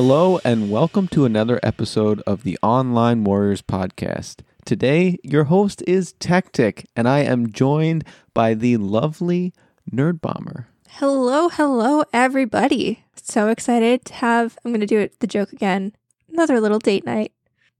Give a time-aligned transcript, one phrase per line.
[0.00, 4.42] Hello, and welcome to another episode of the Online Warriors podcast.
[4.64, 9.52] Today, your host is Tactic, and I am joined by the lovely
[9.92, 10.68] Nerd Bomber.
[10.88, 13.02] Hello, hello, everybody.
[13.16, 15.92] So excited to have, I'm going to do it, the joke again,
[16.32, 17.32] another little date night.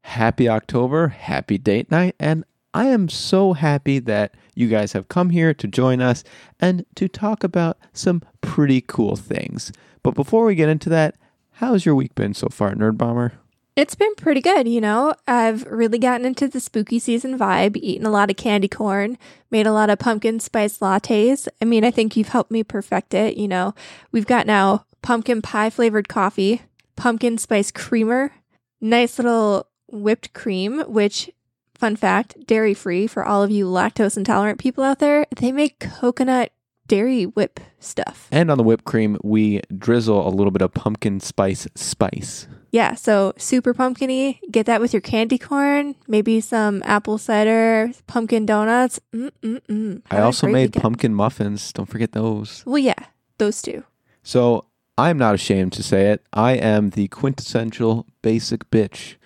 [0.02, 2.42] Happy October, happy date night, and
[2.74, 6.24] I am so happy that you guys have come here to join us
[6.58, 9.70] and to talk about some pretty cool things.
[10.02, 11.14] But before we get into that,
[11.58, 13.32] how's your week been so far, Nerd Bomber?
[13.74, 15.14] It's been pretty good, you know.
[15.26, 19.18] I've really gotten into the spooky season vibe, eaten a lot of candy corn,
[19.50, 21.46] made a lot of pumpkin spice lattes.
[21.60, 23.74] I mean, I think you've helped me perfect it, you know.
[24.10, 26.62] We've got now pumpkin pie flavored coffee,
[26.96, 28.32] pumpkin spice creamer,
[28.80, 31.30] nice little whipped cream, which
[31.74, 35.26] fun fact, dairy free for all of you lactose intolerant people out there.
[35.36, 36.52] They make coconut
[36.88, 38.28] dairy whip stuff.
[38.30, 42.46] And on the whipped cream, we drizzle a little bit of pumpkin spice spice.
[42.70, 44.40] Yeah, so super pumpkiny.
[44.50, 49.00] Get that with your candy corn, maybe some apple cider, pumpkin donuts.
[49.14, 50.02] Mm-mm-mm.
[50.10, 50.82] I also made weekend.
[50.82, 51.72] pumpkin muffins.
[51.72, 52.62] Don't forget those.
[52.66, 53.06] Well, yeah,
[53.38, 53.84] those two.
[54.22, 54.66] So
[54.98, 56.22] I'm not ashamed to say it.
[56.32, 59.16] I am the quintessential basic bitch.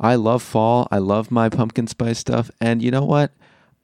[0.00, 0.88] I love fall.
[0.90, 2.50] I love my pumpkin spice stuff.
[2.60, 3.32] And you know what?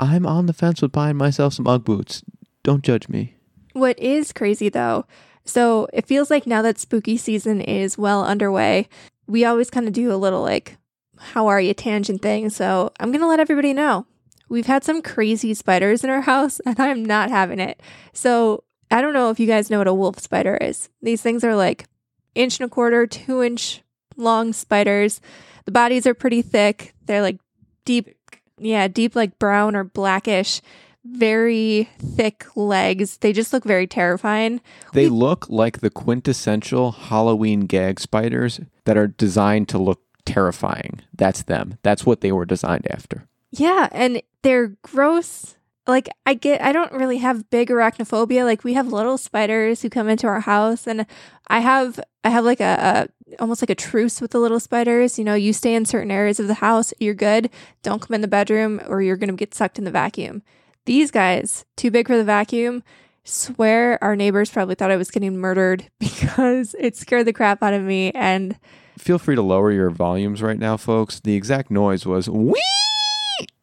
[0.00, 2.24] I'm on the fence with buying myself some Ugg boots.
[2.62, 3.36] Don't judge me.
[3.74, 5.04] What is crazy though
[5.44, 8.88] so it feels like now that spooky season is well underway,
[9.26, 10.78] we always kind of do a little like,
[11.18, 12.50] how are you tangent thing.
[12.50, 14.06] So I'm going to let everybody know.
[14.48, 17.80] We've had some crazy spiders in our house and I'm not having it.
[18.12, 20.88] So I don't know if you guys know what a wolf spider is.
[21.02, 21.86] These things are like
[22.34, 23.82] inch and a quarter, two inch
[24.16, 25.20] long spiders.
[25.64, 26.94] The bodies are pretty thick.
[27.04, 27.38] They're like
[27.84, 28.16] deep,
[28.58, 30.60] yeah, deep like brown or blackish
[31.04, 33.18] very thick legs.
[33.18, 34.60] They just look very terrifying.
[34.92, 41.00] They we- look like the quintessential Halloween gag spiders that are designed to look terrifying.
[41.14, 41.78] That's them.
[41.82, 43.26] That's what they were designed after.
[43.50, 45.56] Yeah, and they're gross.
[45.86, 48.44] Like I get I don't really have big arachnophobia.
[48.44, 51.04] Like we have little spiders who come into our house and
[51.48, 55.18] I have I have like a, a almost like a truce with the little spiders.
[55.18, 57.50] You know, you stay in certain areas of the house, you're good.
[57.82, 60.42] Don't come in the bedroom or you're going to get sucked in the vacuum.
[60.86, 62.82] These guys, too big for the vacuum,
[63.24, 67.72] swear our neighbors probably thought I was getting murdered because it scared the crap out
[67.72, 68.10] of me.
[68.12, 68.58] And
[68.98, 71.20] feel free to lower your volumes right now, folks.
[71.20, 72.60] The exact noise was wee.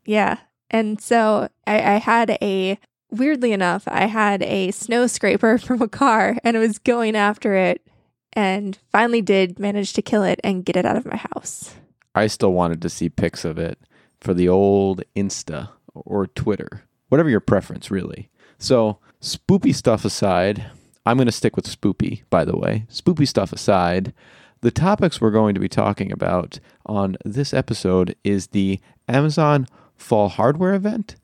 [0.06, 0.38] Yeah.
[0.72, 2.80] And so I, I had a,
[3.12, 7.54] weirdly enough, I had a snow scraper from a car and it was going after
[7.54, 7.86] it
[8.34, 11.76] and finally did manage to kill it and get it out of my house.
[12.16, 13.78] I still wanted to see pics of it
[14.20, 18.30] for the old Insta or Twitter whatever your preference, really.
[18.58, 20.66] So, spoopy stuff aside,
[21.06, 22.86] I'm going to stick with spoopy, by the way.
[22.90, 24.14] Spoopy stuff aside,
[24.62, 28.80] the topics we're going to be talking about on this episode is the
[29.10, 29.68] Amazon
[29.98, 31.16] Fall Hardware event,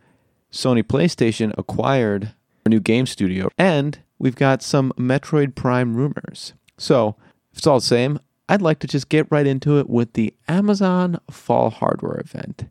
[0.52, 2.34] Sony PlayStation acquired
[2.66, 6.54] a new game studio, and we've got some Metroid Prime rumors.
[6.78, 7.16] So,
[7.54, 10.34] if it's all the same, I'd like to just get right into it with the
[10.50, 12.66] Amazon Fall Hardware event.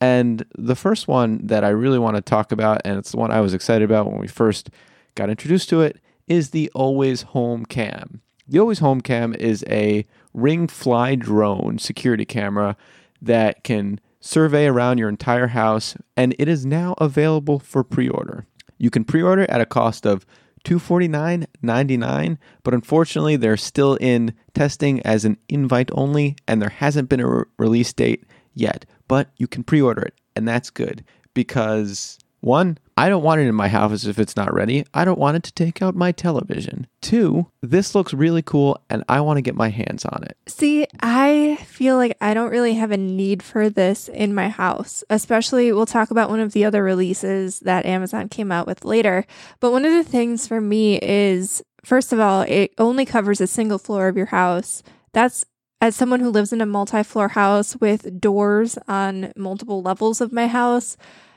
[0.00, 3.30] And the first one that I really want to talk about, and it's the one
[3.30, 4.70] I was excited about when we first
[5.14, 8.22] got introduced to it, is the Always Home Cam.
[8.48, 12.76] The Always Home Cam is a ring fly drone security camera
[13.20, 18.46] that can survey around your entire house, and it is now available for pre order.
[18.78, 20.24] You can pre order at a cost of
[20.64, 27.20] $249.99, but unfortunately, they're still in testing as an invite only, and there hasn't been
[27.20, 28.24] a re- release date
[28.54, 30.14] yet but you can pre order it.
[30.36, 31.04] And that's good
[31.34, 34.86] because one, I don't want it in my house if it's not ready.
[34.94, 36.86] I don't want it to take out my television.
[37.00, 40.36] Two, this looks really cool and I want to get my hands on it.
[40.46, 45.02] See, I feel like I don't really have a need for this in my house,
[45.10, 49.26] especially we'll talk about one of the other releases that Amazon came out with later.
[49.58, 53.48] But one of the things for me is, first of all, it only covers a
[53.48, 54.84] single floor of your house.
[55.12, 55.44] That's
[55.80, 60.32] as someone who lives in a multi floor house with doors on multiple levels of
[60.32, 60.96] my house,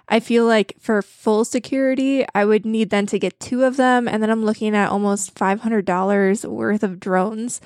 [0.09, 4.07] I feel like for full security, I would need then to get two of them.
[4.07, 7.61] And then I'm looking at almost $500 worth of drones.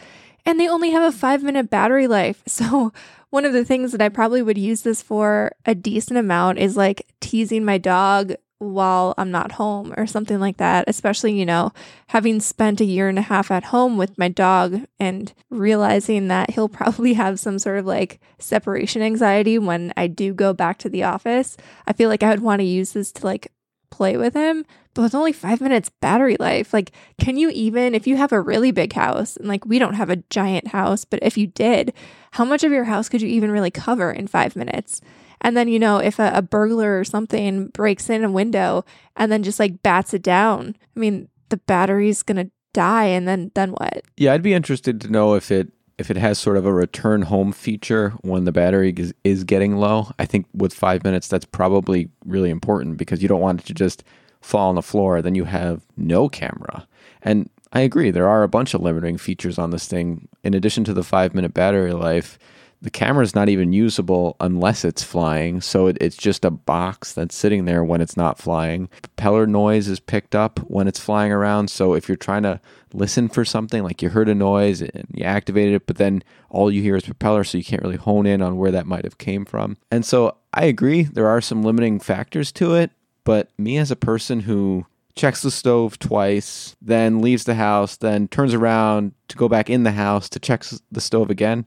[0.45, 2.44] And they only have a five minute battery life.
[2.47, 2.94] So,
[3.29, 6.77] one of the things that I probably would use this for a decent amount is
[6.77, 10.86] like teasing my dog while I'm not home or something like that.
[10.88, 11.71] Especially, you know,
[12.07, 16.51] having spent a year and a half at home with my dog and realizing that
[16.51, 20.89] he'll probably have some sort of like separation anxiety when I do go back to
[20.89, 21.57] the office.
[21.86, 23.51] I feel like I would want to use this to like
[23.89, 24.65] play with him
[24.98, 28.42] but with only five minutes battery life, like, can you even, if you have a
[28.42, 31.94] really big house, and like we don't have a giant house, but if you did,
[32.31, 35.00] how much of your house could you even really cover in five minutes?
[35.42, 38.86] And then, you know, if a, a burglar or something breaks in a window
[39.16, 43.28] and then just like bats it down, I mean, the battery's going to die and
[43.28, 44.04] then then what?
[44.18, 47.24] Yeah, I'd be interested to know if it if it has sort of a return
[47.24, 50.12] home feature when the battery is, is getting low.
[50.19, 53.74] I think with 5 minutes that's probably really important because you don't want it to
[53.74, 54.04] just
[54.42, 56.88] fall on the floor then you have no camera.
[57.24, 60.84] And I agree there are a bunch of limiting features on this thing in addition
[60.84, 62.38] to the 5 minute battery life
[62.81, 65.62] the camera is not even usable unless it's flying.
[65.62, 68.88] So it, it's just a box that's sitting there when it's not flying.
[69.01, 71.69] Propeller noise is picked up when it's flying around.
[71.69, 72.62] So if you're trying to
[72.94, 76.71] listen for something, like you heard a noise and you activated it, but then all
[76.71, 79.18] you hear is propeller, so you can't really hone in on where that might have
[79.18, 79.77] came from.
[79.91, 82.91] And so I agree, there are some limiting factors to it.
[83.24, 84.85] But me as a person who
[85.15, 89.83] checks the stove twice, then leaves the house, then turns around to go back in
[89.83, 91.65] the house to check the stove again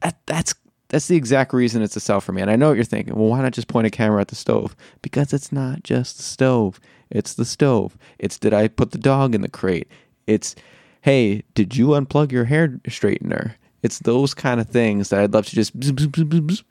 [0.00, 0.54] that, that's
[0.88, 2.40] that's the exact reason it's a sell for me.
[2.40, 3.14] And I know what you're thinking.
[3.14, 4.74] Well, why not just point a camera at the stove?
[5.02, 6.80] Because it's not just the stove.
[7.10, 7.96] It's the stove.
[8.18, 9.88] It's did I put the dog in the crate?
[10.26, 10.54] It's
[11.02, 13.54] hey, did you unplug your hair straightener?
[13.82, 16.62] It's those kind of things that I'd love to just bzz, bzz, bzz,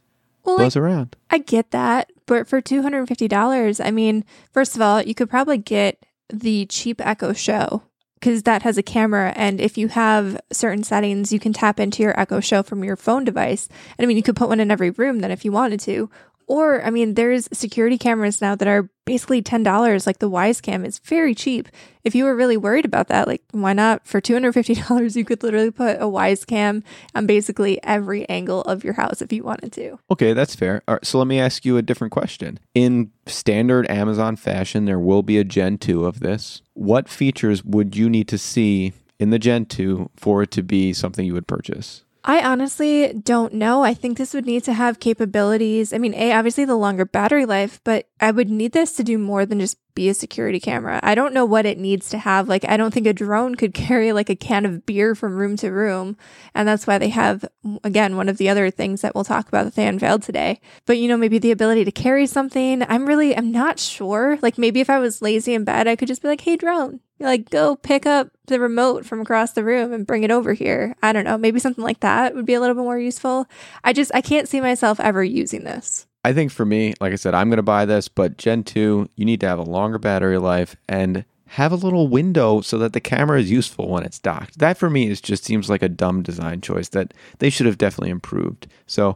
[0.43, 1.15] well, buzz I, around.
[1.29, 5.01] I get that, but for two hundred and fifty dollars, I mean, first of all,
[5.01, 7.83] you could probably get the cheap Echo Show
[8.19, 12.03] because that has a camera and if you have certain settings you can tap into
[12.03, 13.67] your echo show from your phone device.
[13.97, 16.09] And i mean you could put one in every room then if you wanted to
[16.47, 20.07] or, I mean, there's security cameras now that are basically $10.
[20.07, 21.67] Like the Wyze Cam is very cheap.
[22.05, 24.07] If you were really worried about that, like why not?
[24.07, 26.83] For $250, you could literally put a Wyze Cam
[27.13, 29.99] on basically every angle of your house if you wanted to.
[30.09, 30.81] Okay, that's fair.
[30.87, 32.59] All right, so let me ask you a different question.
[32.73, 36.61] In standard Amazon fashion, there will be a Gen 2 of this.
[36.73, 40.93] What features would you need to see in the Gen 2 for it to be
[40.93, 42.03] something you would purchase?
[42.29, 43.83] I honestly don't know.
[43.83, 45.93] I think this would need to have capabilities.
[45.93, 49.17] I mean, A, obviously the longer battery life, but I would need this to do
[49.17, 50.99] more than just be a security camera.
[51.03, 52.47] I don't know what it needs to have.
[52.47, 55.55] Like, I don't think a drone could carry like a can of beer from room
[55.57, 56.17] to room.
[56.55, 57.45] And that's why they have,
[57.83, 60.59] again, one of the other things that we'll talk about that they unveiled today.
[60.85, 62.83] But, you know, maybe the ability to carry something.
[62.89, 64.39] I'm really, I'm not sure.
[64.41, 67.01] Like, maybe if I was lazy in bed, I could just be like, hey, drone,
[67.19, 70.95] like go pick up the remote from across the room and bring it over here.
[71.01, 73.47] I don't know, maybe something like that would be a little bit more useful.
[73.83, 76.05] I just I can't see myself ever using this.
[76.27, 79.11] I think for me, like I said, I'm going to buy this, but Gen 2,
[79.15, 82.91] you need to have a longer battery life and have a little window so that
[82.91, 84.59] the camera is useful when it's docked.
[84.59, 87.77] That for me is just seems like a dumb design choice that they should have
[87.77, 88.67] definitely improved.
[88.87, 89.15] So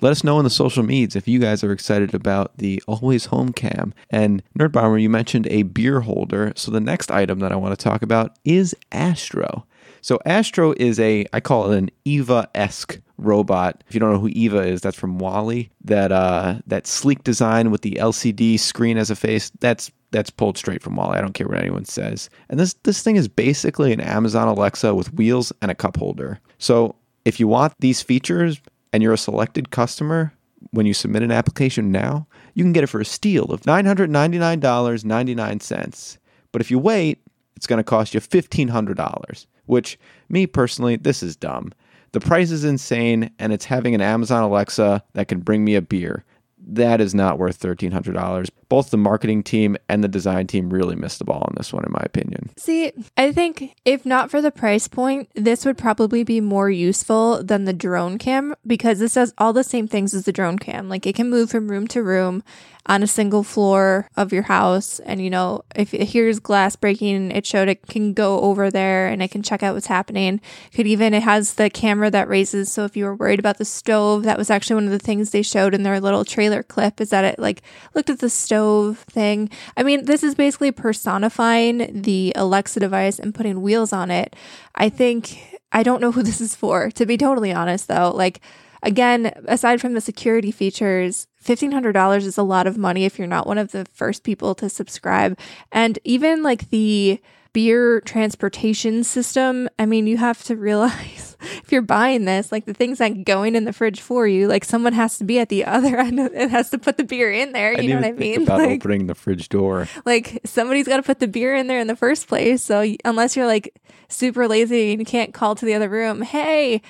[0.00, 3.24] let us know in the social medias if you guys are excited about the Always
[3.24, 3.92] Home Cam.
[4.08, 6.52] And Nerd Bomber, you mentioned a beer holder.
[6.54, 9.66] So the next item that I want to talk about is Astro.
[10.02, 13.82] So Astro is a, I call it an Eva-esque robot.
[13.88, 15.70] If you don't know who Eva is, that's from WALL-E.
[15.84, 19.50] That uh, that sleek design with the LCD screen as a face.
[19.60, 21.16] That's that's pulled straight from WALL-E.
[21.16, 22.28] I don't care what anyone says.
[22.50, 26.40] And this this thing is basically an Amazon Alexa with wheels and a cup holder.
[26.58, 28.60] So if you want these features,
[28.92, 30.34] and you're a selected customer
[30.70, 36.18] when you submit an application now, you can get it for a steal of $999.99.
[36.52, 37.18] But if you wait,
[37.56, 41.72] it's going to cost you $1,500, which, me personally, this is dumb.
[42.12, 45.82] The price is insane, and it's having an Amazon Alexa that can bring me a
[45.82, 46.24] beer
[46.66, 48.50] that is not worth $1,300.
[48.68, 51.84] Both the marketing team and the design team really missed the ball on this one,
[51.84, 52.50] in my opinion.
[52.56, 57.42] See, I think if not for the price point, this would probably be more useful
[57.42, 60.88] than the drone cam because this does all the same things as the drone cam.
[60.88, 62.42] Like it can move from room to room
[62.86, 64.98] on a single floor of your house.
[65.00, 69.06] And, you know, if it hears glass breaking, it showed it can go over there
[69.06, 70.40] and it can check out what's happening.
[70.74, 72.72] Could even, it has the camera that raises.
[72.72, 75.30] So if you were worried about the stove, that was actually one of the things
[75.30, 77.62] they showed in their little trailer clip is that it like
[77.94, 79.48] looked at the stove thing.
[79.76, 84.34] I mean, this is basically personifying the Alexa device and putting wheels on it.
[84.74, 88.10] I think, I don't know who this is for, to be totally honest though.
[88.10, 88.40] Like,
[88.82, 93.46] again, aside from the security features, $1,500 is a lot of money if you're not
[93.46, 95.38] one of the first people to subscribe.
[95.70, 97.20] And even like the
[97.52, 102.74] beer transportation system, I mean, you have to realize if you're buying this, like the
[102.74, 105.64] things aren't going in the fridge for you, like someone has to be at the
[105.64, 106.18] other end.
[106.18, 107.80] It has to put the beer in there.
[107.80, 108.42] You know what I mean?
[108.42, 109.88] about like, opening the fridge door.
[110.04, 112.62] Like somebody's got to put the beer in there in the first place.
[112.62, 116.82] So unless you're like super lazy and you can't call to the other room, hey,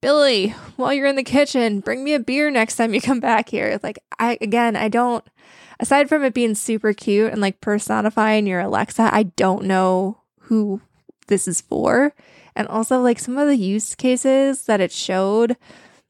[0.00, 3.48] Billy, while you're in the kitchen, bring me a beer next time you come back
[3.48, 3.80] here.
[3.82, 5.24] Like I again, I don't
[5.80, 10.80] aside from it being super cute and like personifying your Alexa, I don't know who
[11.28, 12.14] this is for.
[12.56, 15.56] And also, like some of the use cases that it showed,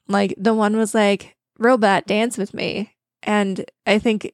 [0.06, 2.94] like the one was like, Robot, dance with me.
[3.22, 4.32] And I think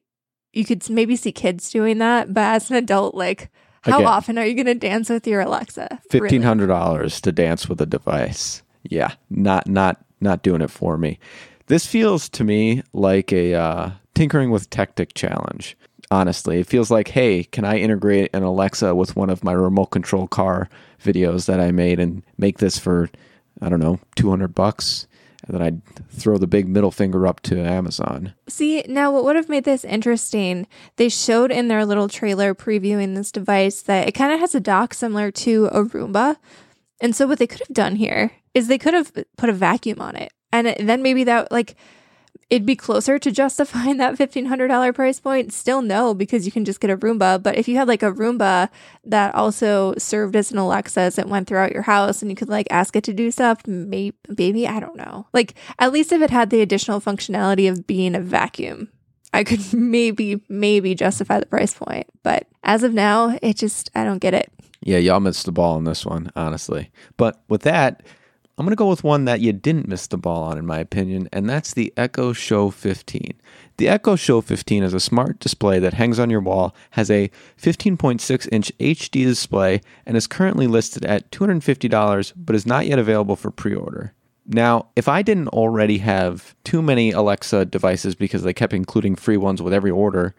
[0.53, 3.49] you could maybe see kids doing that, but as an adult, like,
[3.81, 4.07] how Again.
[4.07, 5.99] often are you going to dance with your Alexa?
[6.09, 8.63] Fifteen hundred dollars to dance with a device.
[8.89, 11.19] Yeah, not not not doing it for me.
[11.67, 15.75] This feels to me like a uh, tinkering with tactic challenge.
[16.11, 19.87] Honestly, it feels like, hey, can I integrate an Alexa with one of my remote
[19.87, 20.69] control car
[21.03, 23.09] videos that I made and make this for,
[23.59, 25.07] I don't know, two hundred bucks,
[25.47, 28.33] and then I'd throw the big middle finger up to Amazon.
[28.47, 33.15] See, now what would have made this interesting, they showed in their little trailer previewing
[33.15, 36.37] this device that it kind of has a dock similar to a Roomba.
[37.01, 40.01] And so what they could have done here is they could have put a vacuum
[40.01, 40.31] on it.
[40.51, 41.75] And then maybe that like
[42.49, 45.53] it'd be closer to justifying that $1500 price point.
[45.53, 48.11] Still no because you can just get a Roomba, but if you had like a
[48.11, 48.69] Roomba
[49.03, 52.49] that also served as an Alexa as it went throughout your house and you could
[52.49, 55.27] like ask it to do stuff, maybe maybe I don't know.
[55.33, 58.89] Like at least if it had the additional functionality of being a vacuum,
[59.33, 62.07] I could maybe maybe justify the price point.
[62.23, 64.51] But as of now, it just I don't get it.
[64.85, 66.91] Yeah, y'all missed the ball on this one, honestly.
[67.17, 68.03] But with that,
[68.57, 70.77] I'm going to go with one that you didn't miss the ball on, in my
[70.77, 73.33] opinion, and that's the Echo Show 15.
[73.77, 77.31] The Echo Show 15 is a smart display that hangs on your wall, has a
[77.59, 83.35] 15.6 inch HD display, and is currently listed at $250, but is not yet available
[83.35, 84.13] for pre order.
[84.45, 89.37] Now, if I didn't already have too many Alexa devices because they kept including free
[89.37, 90.35] ones with every order,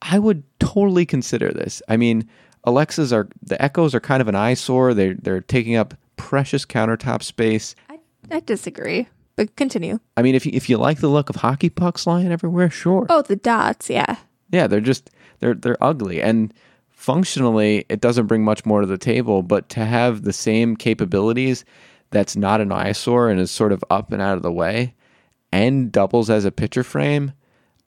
[0.00, 1.82] I would totally consider this.
[1.88, 2.28] I mean,
[2.64, 4.94] Alexas are the Echoes are kind of an eyesore.
[4.94, 7.74] They're they're taking up precious countertop space.
[7.88, 7.98] I,
[8.30, 9.08] I disagree.
[9.36, 9.98] But continue.
[10.16, 13.06] I mean, if you, if you like the look of hockey pucks lying everywhere, sure.
[13.10, 14.16] Oh, the dots, yeah.
[14.50, 16.54] Yeah, they're just they're they're ugly and
[16.90, 21.64] functionally it doesn't bring much more to the table, but to have the same capabilities
[22.10, 24.94] that's not an eyesore and is sort of up and out of the way
[25.52, 27.32] and doubles as a picture frame,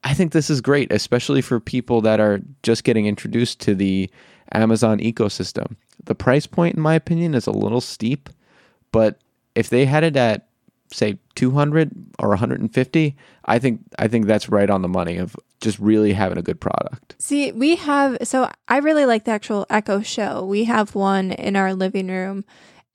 [0.04, 4.10] I think this is great, especially for people that are just getting introduced to the
[4.52, 5.76] Amazon ecosystem.
[6.04, 8.30] The price point in my opinion is a little steep,
[8.92, 9.20] but
[9.56, 10.48] if they had it at
[10.90, 15.78] say 200 or 150 i think i think that's right on the money of just
[15.80, 20.02] really having a good product See, we have so I really like the actual Echo
[20.02, 20.46] Show.
[20.46, 22.46] We have one in our living room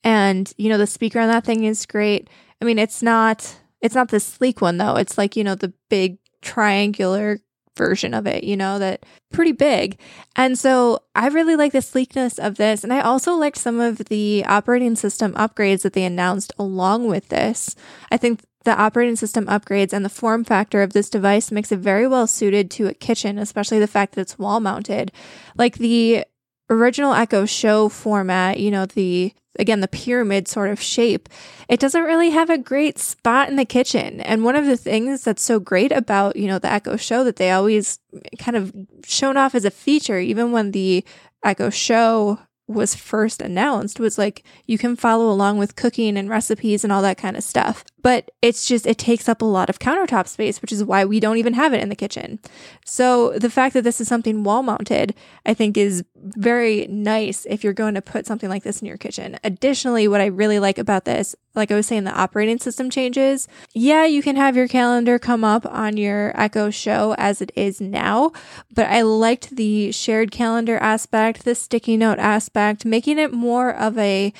[0.03, 2.29] and you know the speaker on that thing is great.
[2.61, 4.95] I mean, it's not it's not the sleek one though.
[4.95, 7.39] It's like, you know, the big triangular
[7.75, 9.99] version of it, you know, that pretty big.
[10.35, 12.83] And so I really like the sleekness of this.
[12.83, 17.29] And I also liked some of the operating system upgrades that they announced along with
[17.29, 17.75] this.
[18.11, 21.79] I think the operating system upgrades and the form factor of this device makes it
[21.79, 25.11] very well suited to a kitchen, especially the fact that it's wall mounted.
[25.57, 26.25] Like the
[26.69, 31.29] original Echo Show format, you know, the again, the pyramid sort of shape,
[31.69, 34.21] it doesn't really have a great spot in the kitchen.
[34.21, 37.35] And one of the things that's so great about, you know, the Echo Show that
[37.35, 37.99] they always
[38.39, 38.73] kind of
[39.05, 41.03] shown off as a feature, even when the
[41.43, 46.83] Echo Show was first announced was like you can follow along with cooking and recipes
[46.83, 47.83] and all that kind of stuff.
[48.03, 51.19] But it's just it takes up a lot of countertop space, which is why we
[51.19, 52.39] don't even have it in the kitchen.
[52.85, 57.63] So the fact that this is something wall mounted, I think is very nice if
[57.63, 59.39] you're going to put something like this in your kitchen.
[59.43, 63.47] Additionally, what I really like about this, like I was saying, the operating system changes.
[63.73, 67.79] Yeah, you can have your calendar come up on your Echo Show as it is
[67.79, 68.31] now,
[68.73, 73.97] but I liked the shared calendar aspect, the sticky note aspect, making it more of
[73.97, 74.33] a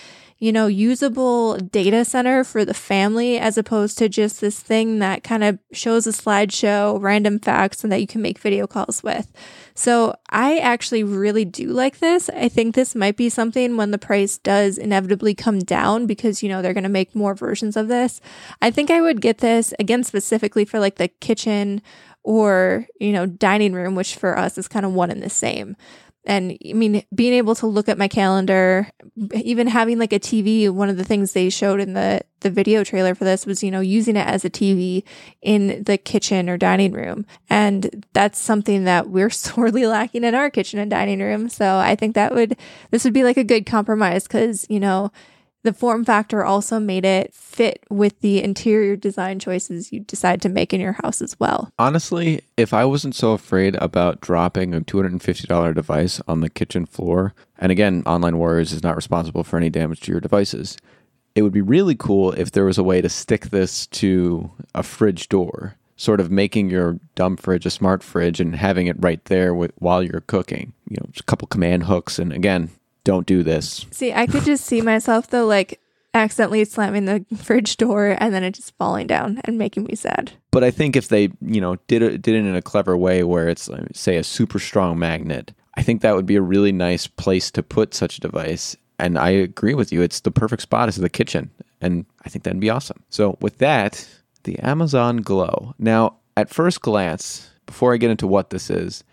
[0.43, 5.23] you know, usable data center for the family as opposed to just this thing that
[5.23, 9.31] kind of shows a slideshow, random facts, and that you can make video calls with.
[9.73, 12.29] So I actually really do like this.
[12.29, 16.49] I think this might be something when the price does inevitably come down because, you
[16.49, 18.19] know, they're going to make more versions of this.
[18.61, 21.81] I think I would get this again specifically for like the kitchen
[22.23, 25.77] or, you know, dining room, which for us is kind of one and the same.
[26.25, 28.89] And I mean, being able to look at my calendar,
[29.33, 32.83] even having like a TV, one of the things they showed in the, the video
[32.83, 35.03] trailer for this was, you know, using it as a TV
[35.41, 37.25] in the kitchen or dining room.
[37.49, 41.49] And that's something that we're sorely lacking in our kitchen and dining room.
[41.49, 42.57] So I think that would,
[42.91, 45.11] this would be like a good compromise because, you know,
[45.63, 50.49] the form factor also made it fit with the interior design choices you decide to
[50.49, 51.71] make in your house as well.
[51.79, 57.33] honestly if i wasn't so afraid about dropping a $250 device on the kitchen floor
[57.57, 60.77] and again online warriors is not responsible for any damage to your devices
[61.35, 64.83] it would be really cool if there was a way to stick this to a
[64.83, 69.23] fridge door sort of making your dumb fridge a smart fridge and having it right
[69.25, 70.73] there with, while you're cooking.
[70.89, 72.19] You know, just a couple command hooks.
[72.19, 72.69] And again,
[73.03, 73.85] don't do this.
[73.91, 75.79] See, I could just see myself though, like
[76.13, 80.31] accidentally slamming the fridge door and then it just falling down and making me sad.
[80.51, 83.23] But I think if they, you know, did it did it in a clever way
[83.23, 86.71] where it's uh, say a super strong magnet, I think that would be a really
[86.71, 88.75] nice place to put such a device.
[88.99, 90.01] And I agree with you.
[90.01, 91.49] It's the perfect spot is the kitchen.
[91.81, 93.03] And I think that'd be awesome.
[93.09, 94.07] So with that,
[94.43, 95.73] the Amazon Glow.
[95.79, 99.03] Now, at first glance, before I get into what this is,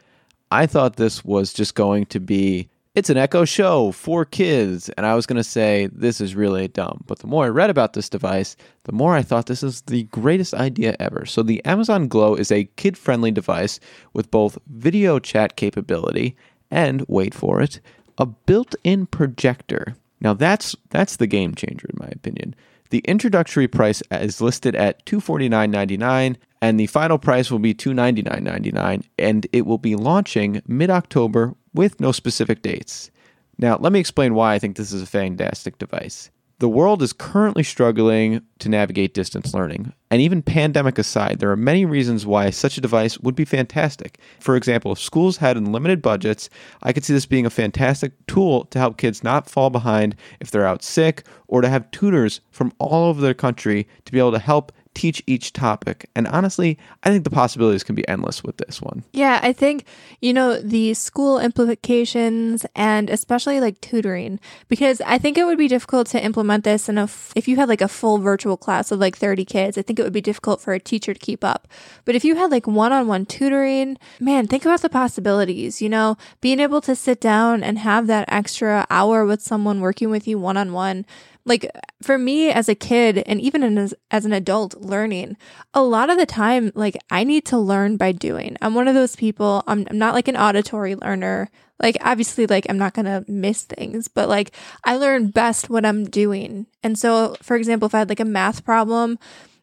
[0.52, 2.68] I thought this was just going to be
[3.00, 4.90] it's an Echo Show for kids.
[4.90, 7.02] And I was going to say, this is really dumb.
[7.07, 10.02] But the more I read about this device, the more I thought this is the
[10.04, 11.25] greatest idea ever.
[11.25, 13.80] So, the Amazon Glow is a kid friendly device
[14.12, 16.37] with both video chat capability
[16.71, 17.80] and, wait for it,
[18.19, 19.97] a built in projector.
[20.21, 22.54] Now, that's, that's the game changer, in my opinion.
[22.90, 29.47] The introductory price is listed at $249.99 and the final price will be $299.99 and
[29.52, 33.10] it will be launching mid-October with no specific dates.
[33.58, 36.30] Now, let me explain why I think this is a fantastic device.
[36.60, 39.94] The world is currently struggling to navigate distance learning.
[40.10, 44.18] And even pandemic aside, there are many reasons why such a device would be fantastic.
[44.40, 46.50] For example, if schools had unlimited budgets,
[46.82, 50.50] I could see this being a fantastic tool to help kids not fall behind if
[50.50, 54.32] they're out sick or to have tutors from all over the country to be able
[54.32, 54.70] to help
[55.00, 56.11] teach each topic.
[56.14, 59.02] And honestly, I think the possibilities can be endless with this one.
[59.14, 59.87] Yeah, I think,
[60.21, 65.69] you know, the school implications and especially like tutoring, because I think it would be
[65.69, 68.92] difficult to implement this in a, f- if you had like a full virtual class
[68.92, 71.42] of like 30 kids, I think it would be difficult for a teacher to keep
[71.42, 71.66] up.
[72.04, 75.88] But if you had like one on one tutoring, man, think about the possibilities, you
[75.88, 80.28] know, being able to sit down and have that extra hour with someone working with
[80.28, 81.07] you one on one
[81.44, 81.70] like
[82.02, 85.37] for me as a kid and even as, as an adult learning
[85.74, 88.57] a lot of the time like i need to learn by doing.
[88.61, 91.50] I'm one of those people i'm, I'm not like an auditory learner.
[91.83, 94.53] Like obviously like i'm not gonna miss things but like
[94.85, 96.66] i learn best what i'm doing.
[96.83, 99.18] And so for example if i had like a math problem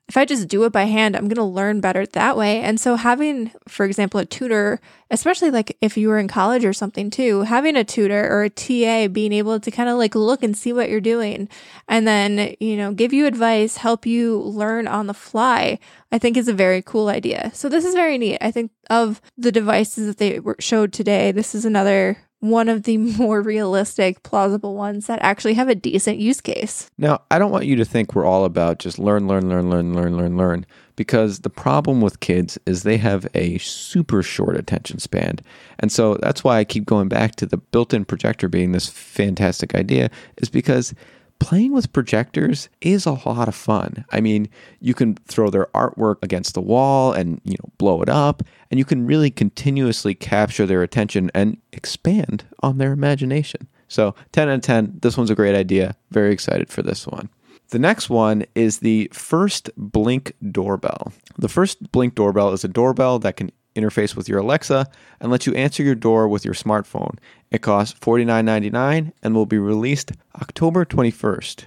[0.10, 2.62] if I just do it by hand, I'm going to learn better that way.
[2.62, 4.80] And so having, for example, a tutor,
[5.12, 8.50] especially like if you were in college or something too, having a tutor or a
[8.50, 11.50] TA being able to kind of like look and see what you're doing
[11.90, 15.78] and then, you know, give you advice, help you learn on the fly,
[16.10, 17.52] I think is a very cool idea.
[17.54, 18.38] So this is very neat.
[18.40, 22.98] I think of the devices that they showed today, this is another one of the
[23.18, 26.90] more realistic, plausible ones that actually have a decent use case.
[26.98, 29.94] Now, I don't want you to think we're all about just learn, learn, learn, learn,
[29.96, 35.00] learn, learn, learn, because the problem with kids is they have a super short attention
[35.00, 35.40] span.
[35.80, 38.88] And so that's why I keep going back to the built in projector being this
[38.88, 40.94] fantastic idea, is because
[41.40, 44.06] playing with projectors is a lot of fun.
[44.12, 48.10] I mean, you can throw their artwork against the wall and, you know, blow it
[48.10, 53.68] up, and you can really continuously capture their attention and expand on their imagination.
[53.88, 55.96] So, 10 out of 10, this one's a great idea.
[56.12, 57.30] Very excited for this one.
[57.70, 61.12] The next one is the first Blink doorbell.
[61.38, 64.88] The first Blink doorbell is a doorbell that can interface with your Alexa
[65.20, 67.18] and let you answer your door with your smartphone.
[67.52, 70.12] It costs $49.99 and will be released
[70.42, 71.66] October 21st.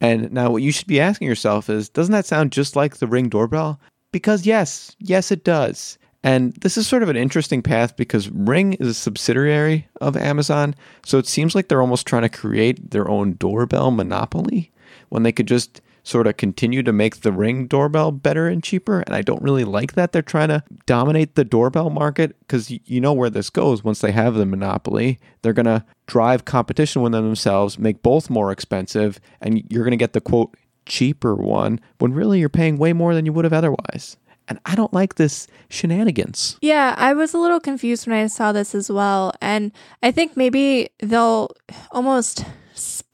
[0.00, 3.06] And now, what you should be asking yourself is doesn't that sound just like the
[3.06, 3.80] Ring doorbell?
[4.12, 5.98] Because, yes, yes, it does.
[6.22, 10.74] And this is sort of an interesting path because Ring is a subsidiary of Amazon.
[11.04, 14.72] So it seems like they're almost trying to create their own doorbell monopoly
[15.10, 19.00] when they could just sort of continue to make the ring doorbell better and cheaper.
[19.00, 23.00] And I don't really like that they're trying to dominate the doorbell market because you
[23.00, 25.18] know where this goes once they have the monopoly.
[25.42, 29.96] They're going to drive competition within themselves, make both more expensive, and you're going to
[29.96, 30.54] get the quote
[30.86, 34.18] cheaper one when really you're paying way more than you would have otherwise.
[34.46, 36.58] And I don't like this shenanigans.
[36.60, 39.32] Yeah, I was a little confused when I saw this as well.
[39.40, 41.48] And I think maybe they'll
[41.92, 42.44] almost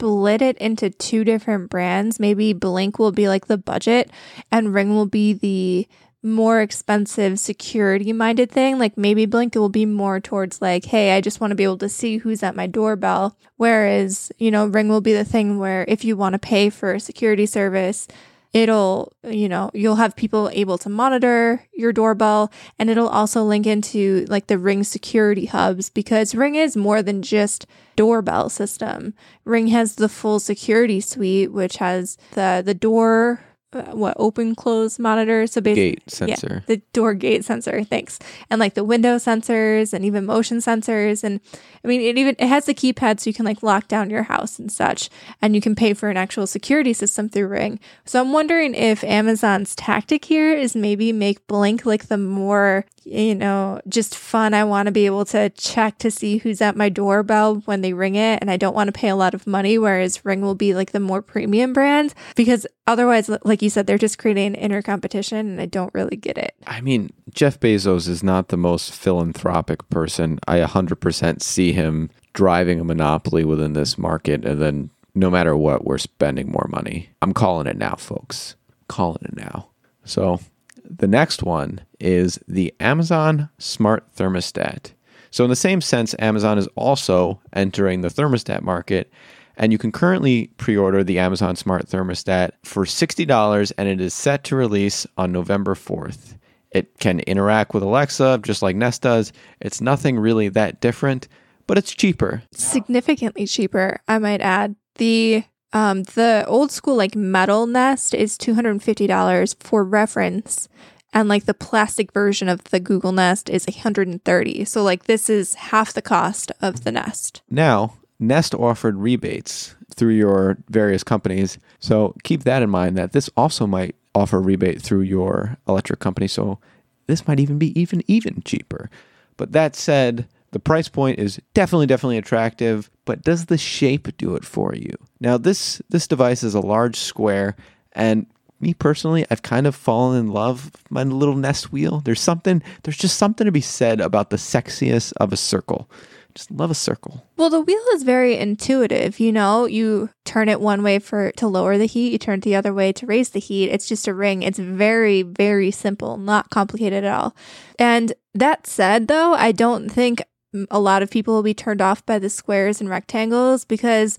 [0.00, 2.18] split it into two different brands.
[2.18, 4.10] Maybe Blink will be like the budget
[4.50, 5.86] and Ring will be the
[6.22, 8.78] more expensive security minded thing.
[8.78, 11.76] Like maybe Blink will be more towards like, hey, I just want to be able
[11.78, 13.36] to see who's at my doorbell.
[13.58, 16.94] Whereas, you know, Ring will be the thing where if you want to pay for
[16.94, 18.08] a security service,
[18.52, 23.66] it'll, you know, you'll have people able to monitor your doorbell and it'll also link
[23.66, 29.14] into like the Ring security hubs because Ring is more than just doorbell system.
[29.44, 33.40] Ring has the full security suite which has the the door
[33.72, 35.46] uh, what open close monitor.
[35.46, 36.64] So basically, Gate sensor.
[36.66, 37.84] the door gate sensor.
[37.84, 38.18] Thanks,
[38.50, 41.22] and like the window sensors and even motion sensors.
[41.22, 41.40] And
[41.84, 44.24] I mean, it even it has the keypad so you can like lock down your
[44.24, 45.08] house and such,
[45.40, 47.80] and you can pay for an actual security system through Ring.
[48.04, 53.34] So I'm wondering if Amazon's tactic here is maybe make Blink like the more you
[53.34, 54.54] know, just fun.
[54.54, 57.92] I want to be able to check to see who's at my doorbell when they
[57.92, 59.78] ring it, and I don't want to pay a lot of money.
[59.78, 63.98] Whereas Ring will be like the more premium brand because otherwise, like you said, they're
[63.98, 66.54] just creating inner competition, and I don't really get it.
[66.66, 70.38] I mean, Jeff Bezos is not the most philanthropic person.
[70.46, 75.84] I 100% see him driving a monopoly within this market, and then no matter what,
[75.84, 77.10] we're spending more money.
[77.22, 78.56] I'm calling it now, folks.
[78.88, 79.68] Calling it now.
[80.04, 80.40] So
[80.84, 84.92] the next one is the Amazon Smart Thermostat.
[85.32, 89.12] So, in the same sense, Amazon is also entering the thermostat market,
[89.56, 94.14] and you can currently pre order the Amazon Smart Thermostat for $60, and it is
[94.14, 96.36] set to release on November 4th.
[96.72, 99.32] It can interact with Alexa just like Nest does.
[99.60, 101.28] It's nothing really that different,
[101.66, 102.42] but it's cheaper.
[102.52, 104.76] Significantly cheaper, I might add.
[104.96, 109.84] The um, the old school like metal Nest is two hundred and fifty dollars for
[109.84, 110.68] reference,
[111.12, 114.64] and like the plastic version of the Google Nest is one hundred and thirty.
[114.64, 117.42] So like this is half the cost of the Nest.
[117.50, 121.58] Now, Nest offered rebates through your various companies.
[121.80, 126.00] So keep that in mind that this also might offer a rebate through your electric
[126.00, 126.28] company.
[126.28, 126.58] So
[127.06, 128.90] this might even be even even cheaper.
[129.36, 134.36] But that said, the price point is definitely definitely attractive, but does the shape do
[134.36, 134.92] it for you?
[135.20, 137.56] Now this this device is a large square
[137.92, 138.26] and
[138.60, 142.00] me personally, I've kind of fallen in love with my little Nest wheel.
[142.00, 145.90] There's something there's just something to be said about the sexiest of a circle.
[146.34, 147.26] Just love a circle.
[147.36, 149.18] Well, the wheel is very intuitive.
[149.20, 152.42] You know, you turn it one way for to lower the heat, you turn it
[152.42, 153.70] the other way to raise the heat.
[153.70, 154.42] It's just a ring.
[154.42, 157.34] It's very, very simple, not complicated at all.
[157.78, 160.22] And that said, though, I don't think
[160.70, 164.18] a lot of people will be turned off by the squares and rectangles because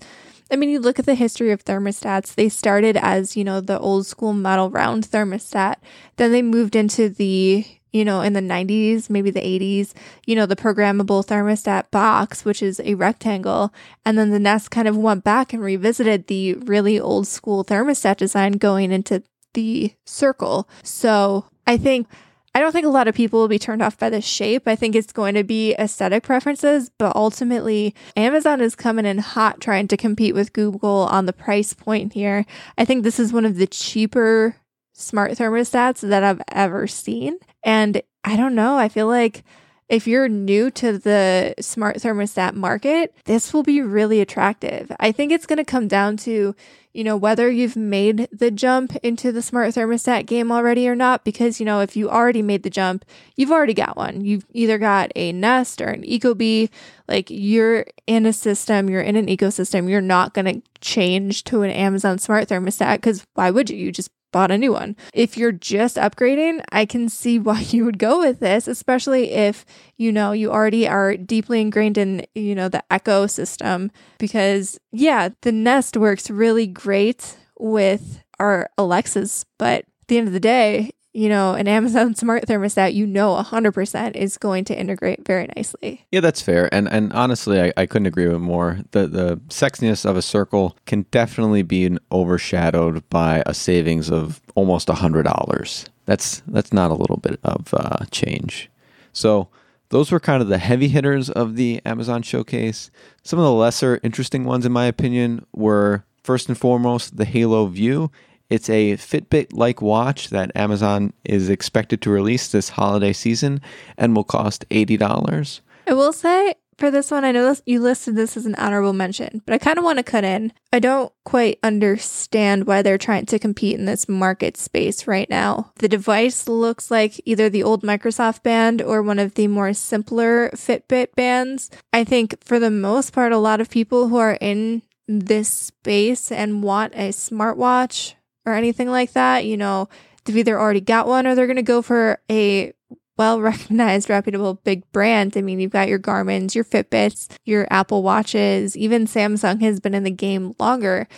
[0.50, 3.78] I mean, you look at the history of thermostats, they started as, you know, the
[3.78, 5.76] old school metal round thermostat.
[6.16, 9.92] Then they moved into the, you know, in the 90s, maybe the 80s,
[10.26, 13.72] you know, the programmable thermostat box, which is a rectangle.
[14.04, 18.16] And then the Nest kind of went back and revisited the really old school thermostat
[18.16, 19.22] design going into
[19.54, 20.68] the circle.
[20.82, 22.08] So I think
[22.54, 24.68] I don't think a lot of people will be turned off by the shape.
[24.68, 29.58] I think it's going to be aesthetic preferences, but ultimately, Amazon is coming in hot
[29.60, 32.44] trying to compete with Google on the price point here.
[32.76, 34.56] I think this is one of the cheaper
[34.92, 37.38] smart thermostats that I've ever seen.
[37.62, 39.44] And I don't know, I feel like
[39.88, 44.90] if you're new to the smart thermostat market, this will be really attractive.
[44.98, 46.54] I think it's going to come down to
[46.92, 51.24] you know, whether you've made the jump into the smart thermostat game already or not,
[51.24, 54.22] because, you know, if you already made the jump, you've already got one.
[54.22, 56.68] You've either got a Nest or an Ecobee.
[57.08, 59.88] Like you're in a system, you're in an ecosystem.
[59.88, 63.76] You're not going to change to an Amazon smart thermostat because why would you?
[63.76, 64.96] You just bought a new one.
[65.14, 69.64] If you're just upgrading, I can see why you would go with this, especially if
[69.96, 75.28] you know you already are deeply ingrained in, you know, the Echo system because yeah,
[75.42, 80.90] the Nest works really great with our Alexas, but at the end of the day,
[81.12, 86.06] you know, an Amazon smart thermostat, you know, 100% is going to integrate very nicely.
[86.10, 86.72] Yeah, that's fair.
[86.72, 88.80] And and honestly, I, I couldn't agree with more.
[88.92, 94.88] The the sexiness of a circle can definitely be overshadowed by a savings of almost
[94.88, 95.86] a hundred dollars.
[96.06, 98.70] That's that's not a little bit of uh, change.
[99.12, 99.48] So
[99.90, 102.90] those were kind of the heavy hitters of the Amazon showcase.
[103.22, 107.66] Some of the lesser interesting ones, in my opinion, were first and foremost the Halo
[107.66, 108.10] View
[108.52, 113.62] it's a Fitbit like watch that Amazon is expected to release this holiday season
[113.96, 115.60] and will cost $80.
[115.86, 119.40] I will say for this one, I know you listed this as an honorable mention,
[119.46, 120.52] but I kind of want to cut in.
[120.70, 125.72] I don't quite understand why they're trying to compete in this market space right now.
[125.76, 130.50] The device looks like either the old Microsoft band or one of the more simpler
[130.50, 131.70] Fitbit bands.
[131.90, 136.30] I think for the most part, a lot of people who are in this space
[136.30, 139.44] and want a smartwatch or anything like that.
[139.44, 139.88] You know,
[140.24, 142.72] they've either already got one or they're going to go for a
[143.16, 145.36] well recognized, reputable big brand.
[145.36, 149.94] I mean, you've got your Garmin's, your Fitbits, your Apple Watches, even Samsung has been
[149.94, 151.08] in the game longer.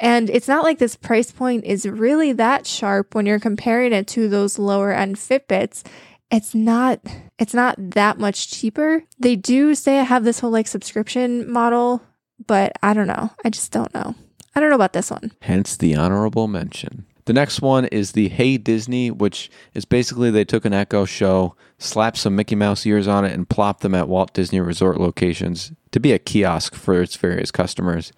[0.00, 4.06] And it's not like this price point is really that sharp when you're comparing it
[4.08, 5.84] to those lower end Fitbits.
[6.30, 7.00] It's not
[7.38, 9.02] it's not that much cheaper.
[9.18, 12.02] They do say I have this whole like subscription model,
[12.46, 13.30] but I don't know.
[13.44, 14.14] I just don't know.
[14.54, 15.32] I don't know about this one.
[15.42, 17.06] Hence the honorable mention.
[17.26, 21.54] The next one is the Hey Disney, which is basically they took an Echo show,
[21.76, 25.72] slapped some Mickey Mouse ears on it, and plopped them at Walt Disney Resort locations
[25.92, 28.12] to be a kiosk for its various customers.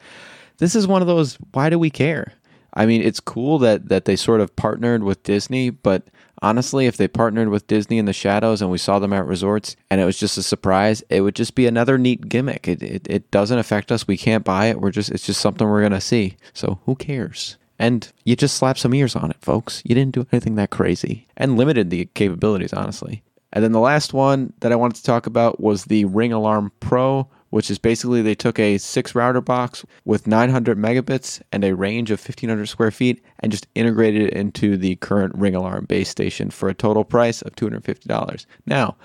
[0.59, 2.35] This is one of those, why do we care?
[2.73, 6.05] I mean, it's cool that, that they sort of partnered with Disney, but
[6.42, 9.76] honestly, if they partnered with Disney in the shadows and we saw them at resorts
[9.90, 12.68] and it was just a surprise, it would just be another neat gimmick.
[12.68, 14.07] It, it, it doesn't affect us.
[14.07, 14.81] We can't buy it.
[14.81, 16.37] We're just, it's just something we're going to see.
[16.53, 17.57] So who cares?
[17.79, 19.83] And you just slap some ears on it, folks.
[19.87, 23.22] You didn't do anything that crazy and limited the capabilities, honestly.
[23.53, 26.72] And then the last one that I wanted to talk about was the Ring Alarm
[26.81, 31.75] Pro, which is basically they took a six router box with 900 megabits and a
[31.75, 36.09] range of 1500 square feet and just integrated it into the current Ring Alarm base
[36.09, 38.47] station for a total price of $250.
[38.67, 38.97] Now,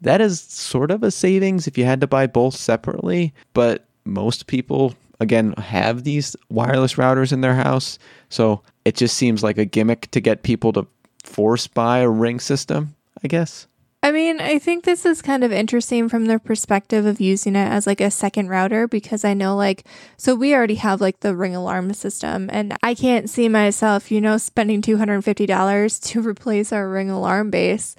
[0.00, 4.46] that is sort of a savings if you had to buy both separately, but most
[4.46, 7.98] people again have these wireless routers in their house.
[8.28, 10.86] So it just seems like a gimmick to get people to
[11.24, 13.66] force buy a ring system, I guess.
[14.00, 17.66] I mean, I think this is kind of interesting from the perspective of using it
[17.66, 19.84] as like a second router because I know like
[20.16, 24.20] so we already have like the ring alarm system and I can't see myself, you
[24.20, 27.96] know, spending $250 to replace our ring alarm base.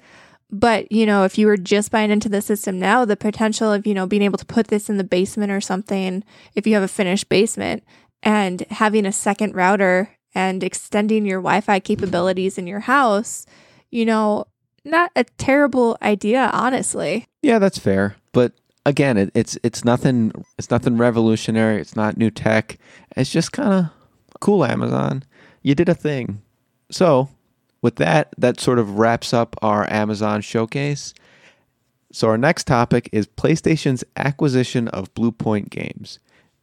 [0.50, 3.86] But, you know, if you were just buying into the system now, the potential of,
[3.86, 6.24] you know, being able to put this in the basement or something,
[6.56, 7.84] if you have a finished basement
[8.22, 13.46] and having a second router and extending your Wi Fi capabilities in your house,
[13.90, 14.46] you know,
[14.84, 17.26] not a terrible idea, honestly.
[17.42, 18.16] Yeah, that's fair.
[18.32, 18.52] But
[18.86, 21.80] again, it, it's it's nothing it's nothing revolutionary.
[21.80, 22.78] It's not new tech.
[23.16, 23.86] It's just kind of
[24.40, 25.22] cool Amazon.
[25.62, 26.42] You did a thing.
[26.90, 27.28] So,
[27.82, 31.14] with that, that sort of wraps up our Amazon showcase.
[32.12, 36.18] So, our next topic is PlayStation's acquisition of Bluepoint Games.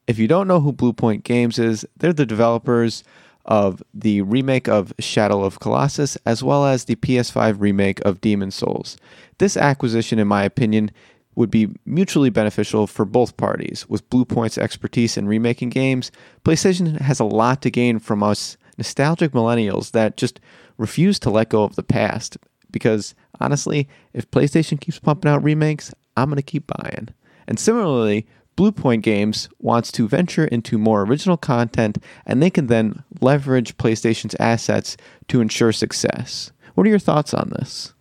[0.07, 3.03] If you don't know who Bluepoint Games is, they're the developers
[3.47, 8.55] of the remake of Shadow of Colossus as well as the PS5 remake of Demon's
[8.55, 8.97] Souls.
[9.37, 10.91] This acquisition, in my opinion,
[11.35, 13.87] would be mutually beneficial for both parties.
[13.87, 16.11] With Bluepoint's expertise in remaking games,
[16.43, 20.39] PlayStation has a lot to gain from us nostalgic millennials that just
[20.77, 22.37] refuse to let go of the past.
[22.71, 27.09] Because honestly, if PlayStation keeps pumping out remakes, I'm going to keep buying.
[27.47, 28.27] And similarly,
[28.57, 34.35] Bluepoint Games wants to venture into more original content and they can then leverage PlayStation's
[34.39, 34.97] assets
[35.29, 36.51] to ensure success.
[36.73, 37.93] What are your thoughts on this?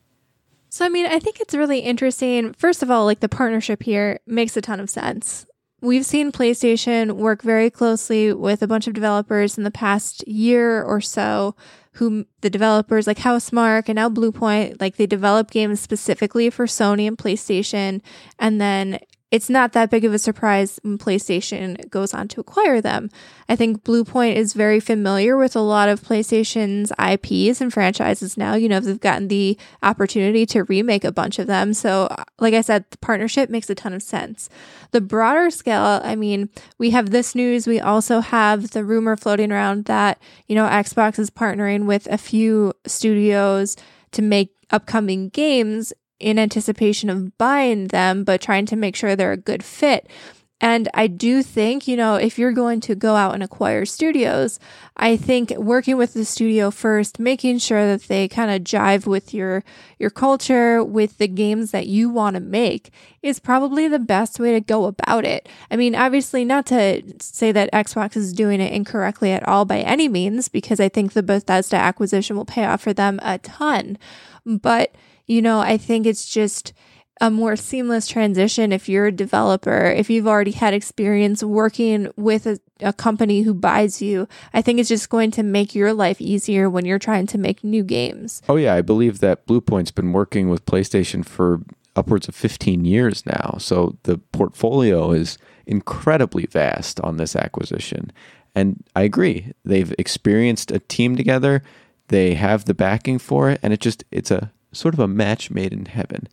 [0.70, 2.52] So, I mean, I think it's really interesting.
[2.54, 5.46] First of all, like the partnership here makes a ton of sense.
[5.82, 10.82] We've seen PlayStation work very closely with a bunch of developers in the past year
[10.82, 11.54] or so
[11.92, 17.06] who the developers like Housemarque and now Bluepoint, like they develop games specifically for Sony
[17.06, 18.00] and PlayStation
[18.38, 18.98] and then
[19.36, 23.10] it's not that big of a surprise when PlayStation goes on to acquire them.
[23.50, 28.54] I think Bluepoint is very familiar with a lot of PlayStation's IPs and franchises now.
[28.54, 31.74] You know, they've gotten the opportunity to remake a bunch of them.
[31.74, 34.48] So, uh, like I said, the partnership makes a ton of sense.
[34.92, 37.66] The broader scale, I mean, we have this news.
[37.66, 42.16] We also have the rumor floating around that, you know, Xbox is partnering with a
[42.16, 43.76] few studios
[44.12, 49.32] to make upcoming games in anticipation of buying them, but trying to make sure they're
[49.32, 50.08] a good fit.
[50.58, 54.58] And I do think, you know, if you're going to go out and acquire studios,
[54.96, 59.34] I think working with the studio first, making sure that they kind of jive with
[59.34, 59.64] your
[59.98, 62.90] your culture, with the games that you want to make
[63.22, 65.46] is probably the best way to go about it.
[65.70, 69.80] I mean, obviously not to say that Xbox is doing it incorrectly at all by
[69.80, 73.98] any means because I think the Bethesda acquisition will pay off for them a ton.
[74.46, 74.94] But
[75.26, 76.72] you know, I think it's just
[77.20, 82.46] a more seamless transition if you're a developer, if you've already had experience working with
[82.46, 86.20] a, a, company who buys you, I think it's just going to make your life
[86.20, 88.42] easier when you're trying to make new games.
[88.48, 88.74] Oh, yeah.
[88.74, 91.62] I believe that Bluepoint's been working with PlayStation for
[91.94, 93.56] upwards of 15 years now.
[93.58, 98.12] So the portfolio is incredibly vast on this acquisition.
[98.54, 99.52] And I agree.
[99.64, 101.62] They've experienced a team together.
[102.08, 105.50] They have the backing for it and it just it's a sort of a match
[105.50, 106.28] made in heaven.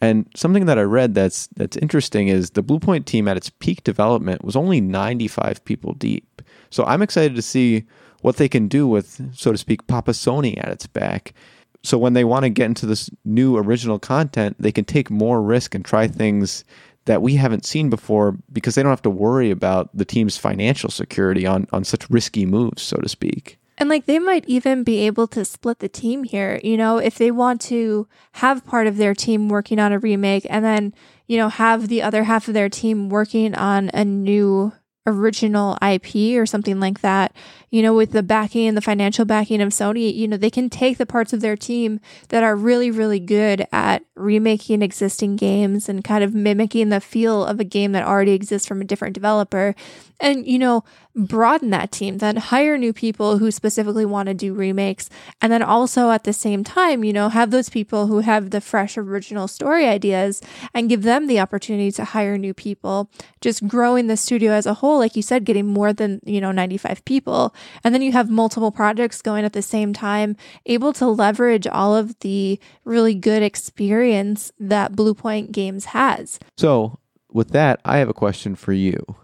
[0.00, 3.84] And something that I read that's that's interesting is the Bluepoint team at its peak
[3.84, 6.42] development was only 95 people deep.
[6.70, 7.84] So I'm excited to see
[8.22, 11.34] what they can do with, so to speak, Papa Sony at its back.
[11.82, 15.42] So when they want to get into this new original content, they can take more
[15.42, 16.64] risk and try things
[17.06, 20.90] that we haven't seen before because they don't have to worry about the team's financial
[20.90, 23.59] security on on such risky moves, so to speak.
[23.80, 27.16] And like they might even be able to split the team here, you know, if
[27.16, 30.92] they want to have part of their team working on a remake and then,
[31.26, 34.72] you know, have the other half of their team working on a new
[35.06, 37.34] original IP or something like that,
[37.70, 40.68] you know, with the backing and the financial backing of Sony, you know, they can
[40.68, 45.88] take the parts of their team that are really, really good at remaking existing games
[45.88, 49.14] and kind of mimicking the feel of a game that already exists from a different
[49.14, 49.74] developer
[50.20, 50.84] and, you know,
[51.16, 55.08] broaden that team, then hire new people who specifically want to do remakes.
[55.40, 58.60] And then also at the same time, you know, have those people who have the
[58.60, 60.42] fresh original story ideas
[60.74, 63.10] and give them the opportunity to hire new people,
[63.40, 66.52] just growing the studio as a whole, like you said, getting more than, you know,
[66.52, 67.54] 95 people.
[67.84, 71.96] And then you have multiple projects going at the same time, able to leverage all
[71.96, 76.38] of the really good experience that Bluepoint Games has.
[76.56, 76.98] So,
[77.32, 79.16] with that, I have a question for you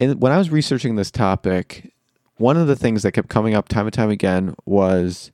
[0.00, 1.92] and when I was researching this topic,
[2.38, 5.30] one of the things that kept coming up time and time again was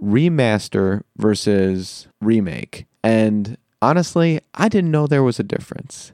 [0.00, 2.84] remaster versus remake.
[3.02, 6.12] And honestly, I didn't know there was a difference.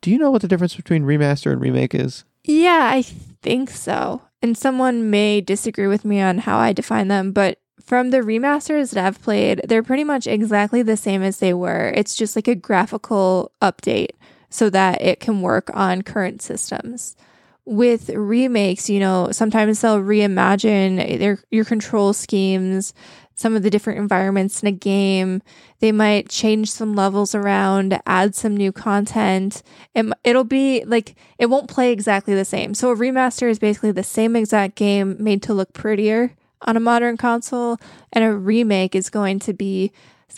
[0.00, 2.24] Do you know what the difference between remaster and remake is?
[2.44, 4.22] Yeah, I think so.
[4.42, 8.92] And someone may disagree with me on how I define them, but from the remasters
[8.92, 11.92] that I've played, they're pretty much exactly the same as they were.
[11.94, 14.10] It's just like a graphical update
[14.50, 17.16] so that it can work on current systems
[17.64, 22.92] with remakes, you know, sometimes they'll reimagine their your control schemes,
[23.34, 25.42] some of the different environments in a game.
[25.80, 29.62] They might change some levels around, add some new content.
[29.94, 32.74] It, it'll be like it won't play exactly the same.
[32.74, 36.80] So a remaster is basically the same exact game made to look prettier on a
[36.80, 37.78] modern console,
[38.12, 39.90] and a remake is going to be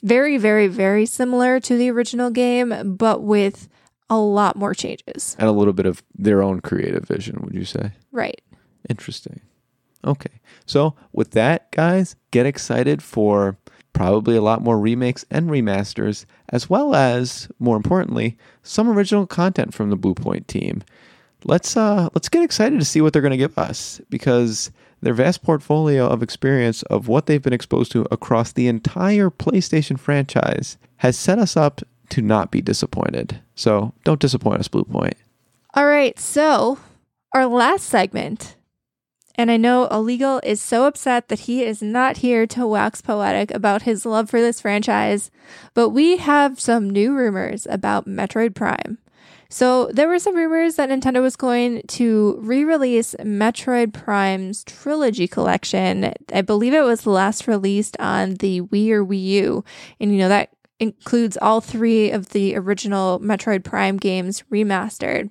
[0.02, 3.68] very, very, very similar to the original game, but with
[4.10, 5.36] a lot more changes.
[5.38, 7.92] And a little bit of their own creative vision, would you say?
[8.12, 8.40] Right.
[8.88, 9.40] Interesting.
[10.04, 10.40] Okay.
[10.66, 13.56] So, with that, guys, get excited for
[13.92, 19.72] probably a lot more remakes and remasters, as well as, more importantly, some original content
[19.72, 20.82] from the Bluepoint team.
[21.46, 24.70] Let's uh let's get excited to see what they're going to give us because
[25.02, 29.98] their vast portfolio of experience of what they've been exposed to across the entire PlayStation
[29.98, 33.40] franchise has set us up to not be disappointed.
[33.54, 35.14] So don't disappoint us, Bluepoint.
[35.74, 36.18] All right.
[36.18, 36.78] So,
[37.34, 38.56] our last segment,
[39.36, 43.50] and I know Illegal is so upset that he is not here to wax poetic
[43.50, 45.30] about his love for this franchise,
[45.74, 48.98] but we have some new rumors about Metroid Prime.
[49.50, 55.28] So, there were some rumors that Nintendo was going to re release Metroid Prime's Trilogy
[55.28, 56.12] Collection.
[56.32, 59.64] I believe it was last released on the Wii or Wii U.
[60.00, 65.30] And, you know, that includes all three of the original Metroid Prime games remastered.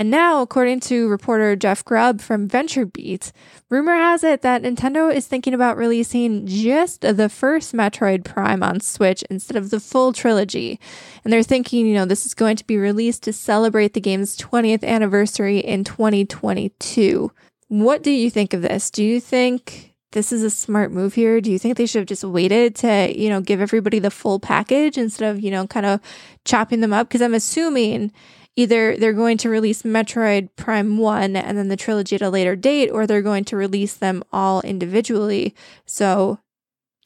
[0.00, 3.32] And now, according to reporter Jeff Grubb from VentureBeat,
[3.68, 8.80] rumor has it that Nintendo is thinking about releasing just the first Metroid Prime on
[8.80, 10.80] Switch instead of the full trilogy.
[11.22, 14.38] And they're thinking, you know, this is going to be released to celebrate the game's
[14.38, 17.30] 20th anniversary in 2022.
[17.68, 18.90] What do you think of this?
[18.90, 21.42] Do you think this is a smart move here?
[21.42, 24.40] Do you think they should have just waited to, you know, give everybody the full
[24.40, 26.00] package instead of, you know, kind of
[26.46, 27.08] chopping them up?
[27.08, 28.12] Because I'm assuming
[28.56, 32.56] either they're going to release Metroid Prime 1 and then the trilogy at a later
[32.56, 35.54] date, or they're going to release them all individually.
[35.86, 36.40] So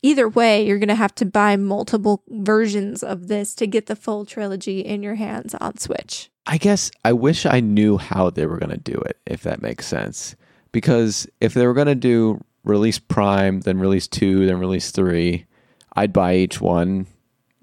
[0.03, 3.97] either way, you're going to have to buy multiple versions of this to get the
[3.97, 6.31] full trilogy in your hands on Switch.
[6.47, 9.63] I guess I wish I knew how they were going to do it, if that
[9.63, 10.37] makes sense.
[10.73, 15.47] Because if they were going to do release Prime, then release two, then release three,
[15.95, 17.07] I'd buy each one,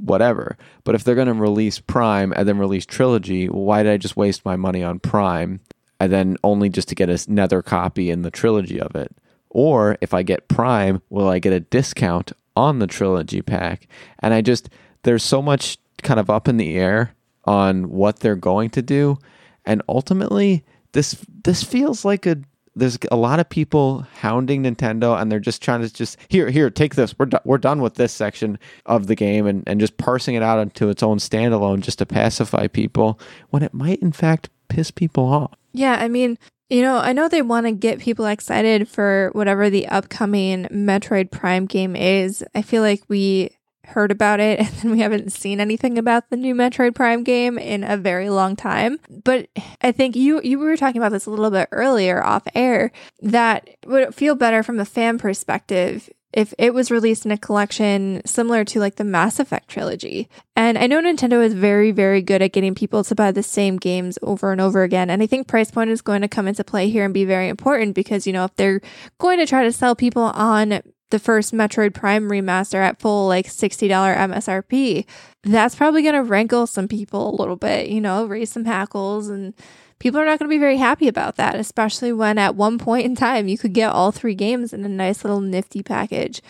[0.01, 0.57] whatever.
[0.83, 4.17] But if they're going to release Prime and then release Trilogy, why did I just
[4.17, 5.59] waste my money on Prime
[5.99, 9.15] and then only just to get another copy in the Trilogy of it?
[9.49, 13.87] Or if I get Prime, will I get a discount on the Trilogy pack?
[14.19, 14.69] And I just,
[15.03, 17.13] there's so much kind of up in the air
[17.45, 19.17] on what they're going to do.
[19.65, 22.37] And ultimately, this this feels like a
[22.75, 26.69] there's a lot of people hounding Nintendo and they're just trying to just here here
[26.69, 29.97] take this we're do- we're done with this section of the game and and just
[29.97, 34.11] parsing it out into its own standalone just to pacify people when it might in
[34.11, 35.53] fact piss people off.
[35.73, 36.37] Yeah, I mean,
[36.69, 41.29] you know, I know they want to get people excited for whatever the upcoming Metroid
[41.31, 42.43] Prime game is.
[42.55, 43.51] I feel like we
[43.85, 47.57] heard about it and then we haven't seen anything about the new Metroid Prime game
[47.57, 48.99] in a very long time.
[49.09, 49.49] But
[49.81, 53.69] I think you you were talking about this a little bit earlier off air that
[53.85, 58.63] would feel better from a fan perspective if it was released in a collection similar
[58.63, 60.29] to like the Mass Effect trilogy.
[60.55, 63.77] And I know Nintendo is very, very good at getting people to buy the same
[63.77, 65.09] games over and over again.
[65.09, 67.49] And I think price point is going to come into play here and be very
[67.49, 68.81] important because, you know, if they're
[69.19, 70.81] going to try to sell people on
[71.11, 75.05] the first Metroid Prime remaster at full like $60 MSRP,
[75.43, 79.29] that's probably going to rankle some people a little bit, you know, raise some hackles
[79.29, 79.53] and
[79.99, 83.05] people are not going to be very happy about that, especially when at one point
[83.05, 86.41] in time you could get all three games in a nice little nifty package.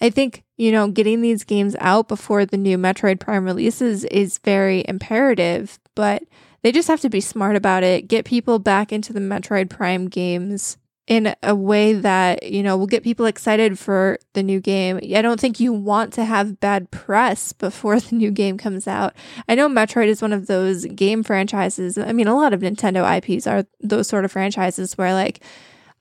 [0.00, 4.38] I think, you know, getting these games out before the new Metroid Prime releases is
[4.38, 6.22] very imperative, but
[6.62, 10.08] they just have to be smart about it, get people back into the Metroid Prime
[10.08, 10.76] games
[11.08, 15.00] in a way that, you know, will get people excited for the new game.
[15.02, 19.14] I don't think you want to have bad press before the new game comes out.
[19.48, 21.96] I know Metroid is one of those game franchises.
[21.96, 25.40] I mean, a lot of Nintendo IPs are those sort of franchises where, like,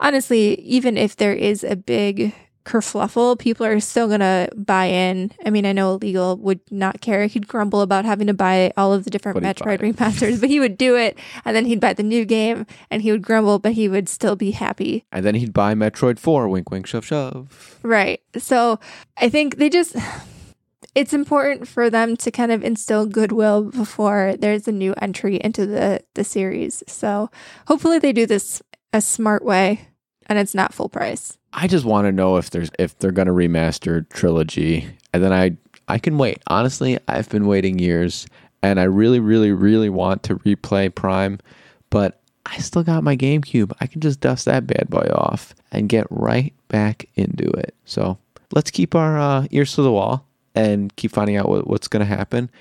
[0.01, 2.35] honestly, even if there is a big
[2.68, 5.32] kerfluffle, people are still gonna buy in.
[5.45, 7.26] I mean, I know Illegal would not care.
[7.26, 10.78] He'd grumble about having to buy all of the different Metroid remasters, but he would
[10.78, 13.88] do it, and then he'd buy the new game, and he would grumble, but he
[13.88, 15.05] would still be happy.
[15.11, 16.49] And then he'd buy Metroid Four.
[16.49, 17.80] Wink, wink, shove, shove.
[17.84, 18.22] Right.
[18.38, 18.80] So
[19.18, 19.95] I think they just.
[20.95, 25.68] It's important for them to kind of instill goodwill before there's a new entry into
[25.68, 26.84] the the series.
[26.88, 27.30] So
[27.68, 28.63] hopefully they do this
[28.93, 29.89] a smart way
[30.28, 31.38] and it's not full price.
[31.59, 35.57] I just want to know if there's if they're gonna remaster trilogy, and then I
[35.87, 36.39] I can wait.
[36.45, 38.27] Honestly, I've been waiting years,
[38.61, 41.39] and I really, really, really want to replay Prime,
[41.89, 43.71] but I still got my GameCube.
[43.81, 47.73] I can just dust that bad boy off and get right back into it.
[47.85, 48.19] So
[48.53, 52.07] let's keep our uh, ears to the wall and keep finding out what, what's going
[52.07, 52.51] to happen.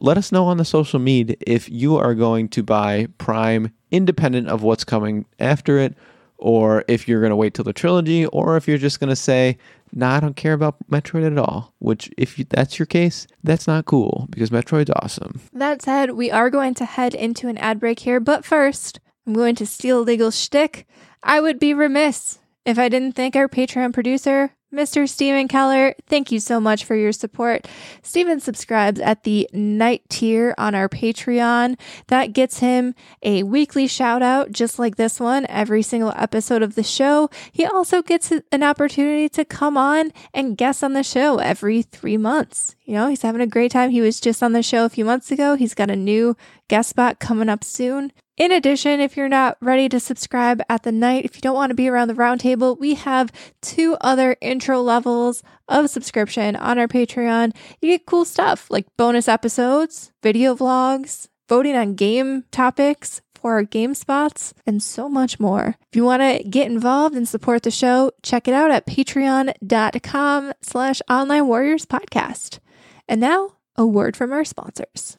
[0.00, 4.48] Let us know on the social media if you are going to buy Prime independent
[4.48, 5.94] of what's coming after it
[6.38, 9.16] or if you're going to wait till the trilogy, or if you're just going to
[9.16, 9.58] say,
[9.92, 11.74] nah, I don't care about Metroid at all.
[11.78, 15.40] Which, if you, that's your case, that's not cool because Metroid's awesome.
[15.52, 19.34] That said, we are going to head into an ad break here, but first, I'm
[19.34, 20.86] going to steal legal shtick.
[21.22, 25.08] I would be remiss if I didn't thank our Patreon producer, Mr.
[25.08, 27.66] Steven Keller, thank you so much for your support.
[28.02, 31.78] Steven subscribes at the knight tier on our Patreon.
[32.08, 36.74] That gets him a weekly shout out, just like this one, every single episode of
[36.74, 37.30] the show.
[37.50, 42.18] He also gets an opportunity to come on and guest on the show every three
[42.18, 42.76] months.
[42.84, 43.90] You know, he's having a great time.
[43.90, 45.56] He was just on the show a few months ago.
[45.56, 46.36] He's got a new
[46.68, 48.12] guest spot coming up soon.
[48.38, 51.70] In addition, if you're not ready to subscribe at the knight, if you don't want
[51.70, 56.86] to be around the roundtable, we have two other intro levels of subscription on our
[56.86, 57.52] Patreon.
[57.82, 63.64] You get cool stuff like bonus episodes, video vlogs, voting on game topics for our
[63.64, 65.74] game spots, and so much more.
[65.90, 70.52] If you want to get involved and support the show, check it out at patreon.com
[70.62, 72.60] slash online warriors podcast.
[73.08, 75.18] And now, a word from our sponsors.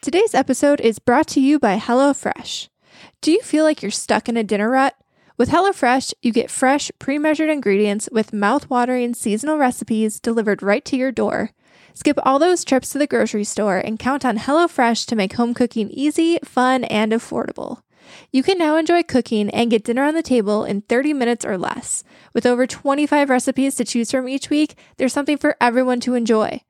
[0.00, 2.68] Today's episode is brought to you by HelloFresh.
[3.20, 4.94] Do you feel like you're stuck in a dinner rut?
[5.36, 10.96] With HelloFresh, you get fresh, pre measured ingredients with mouth-watering seasonal recipes delivered right to
[10.96, 11.50] your door.
[11.94, 15.52] Skip all those trips to the grocery store and count on HelloFresh to make home
[15.52, 17.82] cooking easy, fun, and affordable.
[18.30, 21.58] You can now enjoy cooking and get dinner on the table in 30 minutes or
[21.58, 22.04] less.
[22.32, 26.62] With over 25 recipes to choose from each week, there's something for everyone to enjoy.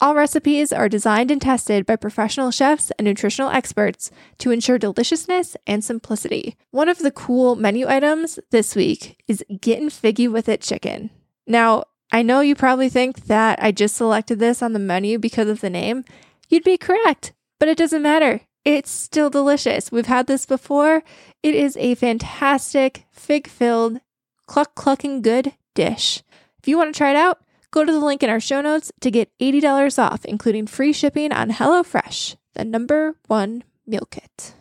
[0.00, 5.56] All recipes are designed and tested by professional chefs and nutritional experts to ensure deliciousness
[5.66, 6.56] and simplicity.
[6.72, 11.10] One of the cool menu items this week is Getting Figgy with It chicken.
[11.46, 15.48] Now, I know you probably think that I just selected this on the menu because
[15.48, 16.04] of the name.
[16.48, 18.40] You'd be correct, but it doesn't matter.
[18.64, 19.92] It's still delicious.
[19.92, 21.04] We've had this before.
[21.42, 24.00] It is a fantastic, fig filled,
[24.46, 26.22] cluck clucking good dish.
[26.58, 27.43] If you want to try it out,
[27.74, 31.32] Go to the link in our show notes to get $80 off, including free shipping
[31.32, 34.54] on HelloFresh, the number one meal kit.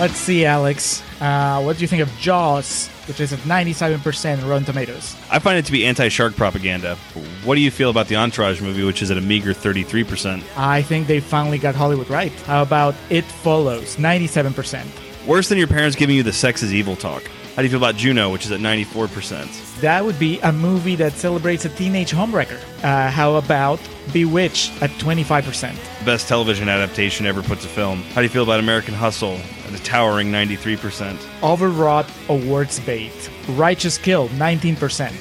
[0.00, 1.04] Let's see, Alex.
[1.20, 5.14] Uh, what do you think of Jaws, which is at 97% Rotten Tomatoes?
[5.30, 6.96] I find it to be anti shark propaganda.
[7.44, 10.42] What do you feel about the Entourage movie, which is at a meager 33%?
[10.56, 12.32] I think they finally got Hollywood right.
[12.42, 14.84] How about It Follows, 97%?
[15.28, 17.22] Worse than your parents giving you the sex is evil talk.
[17.58, 19.80] How do you feel about Juno, which is at 94%?
[19.80, 22.60] That would be a movie that celebrates a teenage homewrecker.
[22.84, 23.80] Uh, how about
[24.12, 25.74] Bewitched at 25%?
[26.04, 28.02] Best television adaptation ever put to film.
[28.02, 31.18] How do you feel about American Hustle at a towering 93%?
[31.42, 33.28] Overwrought awards bait.
[33.48, 35.12] Righteous Kill, 19%.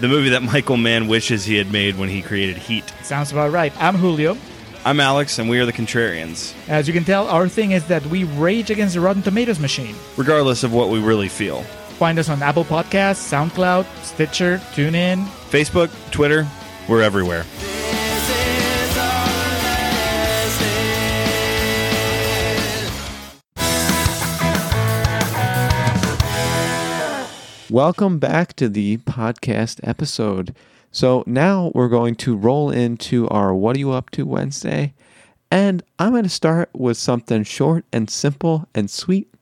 [0.00, 2.90] The movie that Michael Mann wishes he had made when he created Heat.
[3.02, 3.70] Sounds about right.
[3.78, 4.38] I'm Julio.
[4.84, 6.54] I'm Alex, and we are the Contrarians.
[6.68, 9.94] As you can tell, our thing is that we rage against the Rotten Tomatoes machine.
[10.16, 11.64] Regardless of what we really feel.
[12.02, 16.48] Find us on Apple Podcasts, SoundCloud, Stitcher, TuneIn, Facebook, Twitter.
[16.88, 17.44] We're everywhere.
[27.70, 30.56] Welcome back to the podcast episode.
[30.90, 34.92] So now we're going to roll into our What Are You Up to Wednesday.
[35.52, 39.32] And I'm going to start with something short and simple and sweet.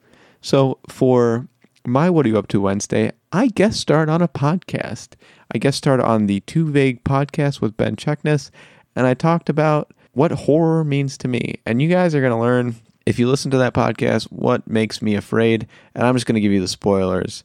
[0.42, 1.48] So for
[1.86, 5.10] my What Are You Up to Wednesday, I guest starred on a podcast.
[5.52, 8.50] I guest starred on the Too Vague podcast with Ben Checkness,
[8.94, 11.56] and I talked about what horror means to me.
[11.66, 12.76] And you guys are going to learn,
[13.06, 15.66] if you listen to that podcast, what makes me afraid.
[15.94, 17.44] And I'm just going to give you the spoilers.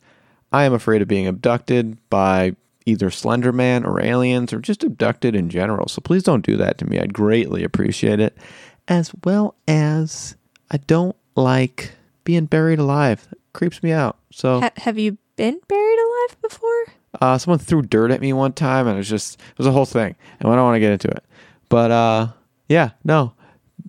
[0.52, 2.56] I am afraid of being abducted by
[2.86, 5.88] either Slender Man or aliens or just abducted in general.
[5.88, 7.00] So please don't do that to me.
[7.00, 8.38] I'd greatly appreciate it.
[8.88, 10.36] As well as
[10.70, 13.28] I don't like being buried alive.
[13.56, 14.18] Creeps me out.
[14.32, 16.86] So Ha- have you been buried alive before?
[17.22, 19.72] uh, someone threw dirt at me one time, and it was just it was a
[19.72, 21.24] whole thing, and I don't want to get into it.
[21.70, 22.28] But uh,
[22.68, 23.34] yeah, no,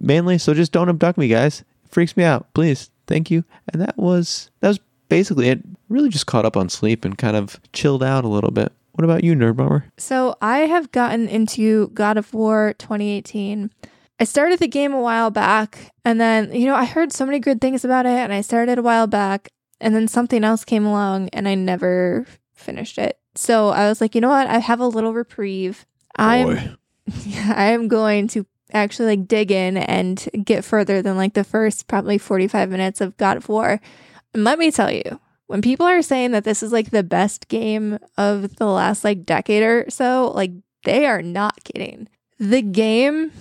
[0.00, 1.60] mainly so just don't abduct me, guys.
[1.84, 2.90] It freaks me out, please.
[3.06, 3.44] Thank you.
[3.72, 5.60] And that was that was basically it.
[5.88, 8.72] Really just caught up on sleep and kind of chilled out a little bit.
[8.92, 9.84] What about you, Nerd Bomber?
[9.98, 13.70] So I have gotten into God of War 2018.
[14.18, 17.38] I started the game a while back, and then, you know, I heard so many
[17.38, 19.48] good things about it, and I started a while back,
[19.80, 23.18] and then something else came along, and I never finished it.
[23.34, 24.46] So I was like, you know what?
[24.46, 25.86] I have a little reprieve.
[26.16, 26.78] I'm,
[27.48, 31.86] I am going to actually like dig in and get further than like the first
[31.86, 33.80] probably 45 minutes of God of War.
[34.34, 37.48] And let me tell you, when people are saying that this is like the best
[37.48, 40.52] game of the last like decade or so, like
[40.84, 42.08] they are not kidding.
[42.38, 43.32] The game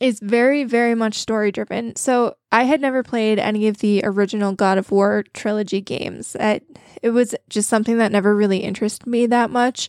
[0.00, 1.94] is very, very much story driven.
[1.96, 6.36] So I had never played any of the original God of War trilogy games.
[6.38, 6.64] It,
[7.02, 9.88] it was just something that never really interested me that much.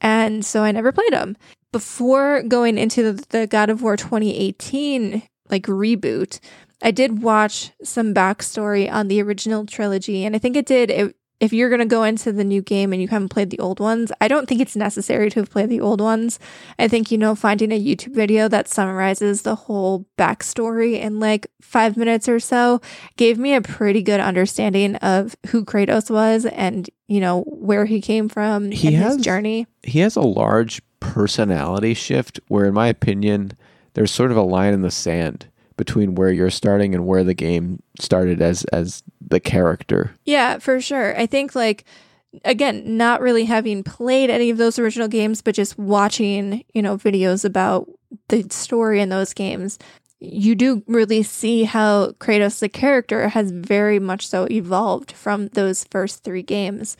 [0.00, 1.36] And so I never played them.
[1.72, 6.40] Before going into the, the God of War 2018 like reboot,
[6.82, 10.90] I did watch some backstory on the original trilogy, and I think it did.
[10.90, 13.58] It, if you're going to go into the new game and you haven't played the
[13.58, 16.38] old ones, I don't think it's necessary to have played the old ones.
[16.78, 21.46] I think, you know, finding a YouTube video that summarizes the whole backstory in like
[21.62, 22.80] five minutes or so
[23.16, 28.02] gave me a pretty good understanding of who Kratos was and, you know, where he
[28.02, 29.66] came from He and has- his journey.
[29.82, 33.52] He has a large personality shift where, in my opinion,
[33.94, 35.46] there's sort of a line in the sand
[35.80, 40.14] between where you're starting and where the game started as as the character.
[40.26, 41.18] Yeah, for sure.
[41.18, 41.86] I think like
[42.44, 46.98] again, not really having played any of those original games, but just watching, you know,
[46.98, 47.88] videos about
[48.28, 49.78] the story in those games,
[50.20, 55.84] you do really see how Kratos the character has very much so evolved from those
[55.84, 56.98] first 3 games.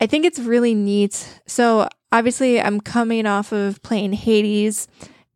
[0.00, 1.40] I think it's really neat.
[1.46, 4.86] So, obviously, I'm coming off of playing Hades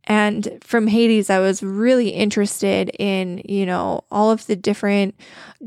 [0.08, 5.14] and from Hades, I was really interested in, you know, all of the different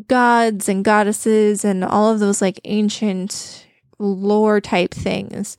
[0.07, 3.67] gods and goddesses and all of those like ancient
[3.99, 5.57] lore type things,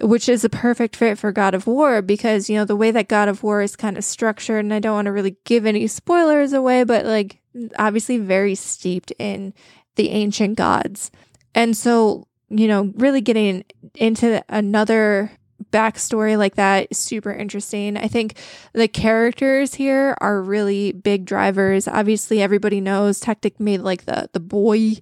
[0.00, 3.06] which is a perfect fit for God of War because, you know, the way that
[3.06, 5.86] God of War is kind of structured, and I don't want to really give any
[5.86, 7.38] spoilers away, but like
[7.78, 9.54] obviously very steeped in
[9.94, 11.12] the ancient gods.
[11.54, 13.64] And so, you know, really getting
[13.94, 15.30] into another
[15.72, 17.96] backstory like that is super interesting.
[17.96, 18.38] I think
[18.72, 21.88] the characters here are really big drivers.
[21.88, 24.94] Obviously, everybody knows Tactic made like the the boy.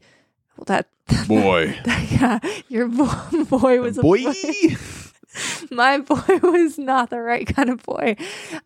[0.56, 0.88] Well, that
[1.28, 1.78] Boy.
[1.84, 2.38] that, yeah,
[2.68, 4.24] your boy, boy was a Boy.
[5.70, 8.16] My boy was not the right kind of boy.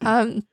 [0.03, 0.45] Um,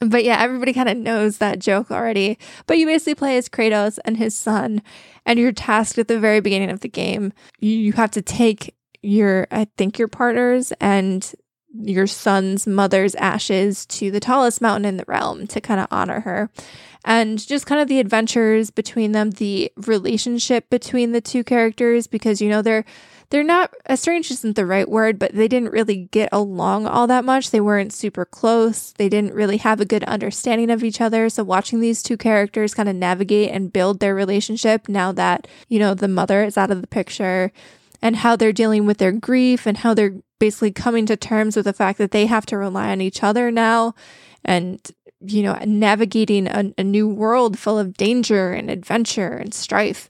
[0.00, 2.38] but yeah, everybody kind of knows that joke already.
[2.66, 4.82] But you basically play as Kratos and his son,
[5.26, 7.32] and you're tasked at the very beginning of the game.
[7.58, 11.32] You have to take your, I think, your partners and
[11.74, 16.20] your son's mother's ashes to the tallest mountain in the realm to kind of honor
[16.20, 16.50] her.
[17.04, 22.40] And just kind of the adventures between them, the relationship between the two characters, because
[22.40, 22.84] you know they're
[23.30, 27.24] they're not estranged isn't the right word, but they didn't really get along all that
[27.24, 27.50] much.
[27.50, 28.92] They weren't super close.
[28.92, 31.28] They didn't really have a good understanding of each other.
[31.28, 35.78] So watching these two characters kind of navigate and build their relationship now that, you
[35.78, 37.52] know, the mother is out of the picture
[38.00, 41.64] and how they're dealing with their grief and how they're basically coming to terms with
[41.64, 43.94] the fact that they have to rely on each other now
[44.44, 50.08] and you know navigating a, a new world full of danger and adventure and strife.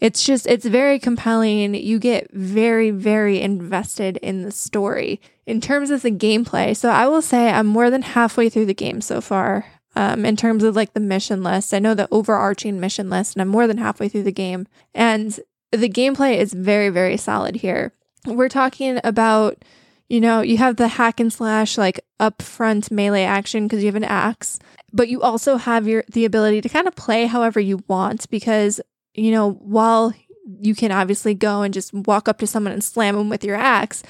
[0.00, 1.74] It's just it's very compelling.
[1.74, 6.76] You get very very invested in the story in terms of the gameplay.
[6.76, 9.66] So i will say i'm more than halfway through the game so far
[9.96, 11.74] um, in terms of like the mission list.
[11.74, 14.66] I know the overarching mission list and i'm more than halfway through the game.
[14.94, 15.38] And
[15.72, 17.92] the gameplay is very very solid here.
[18.26, 19.64] We're talking about
[20.08, 23.94] you know you have the hack and slash like upfront melee action because you have
[23.94, 24.58] an axe
[24.92, 28.80] but you also have your the ability to kind of play however you want because
[29.14, 30.12] you know while
[30.60, 33.56] you can obviously go and just walk up to someone and slam them with your
[33.56, 34.02] axe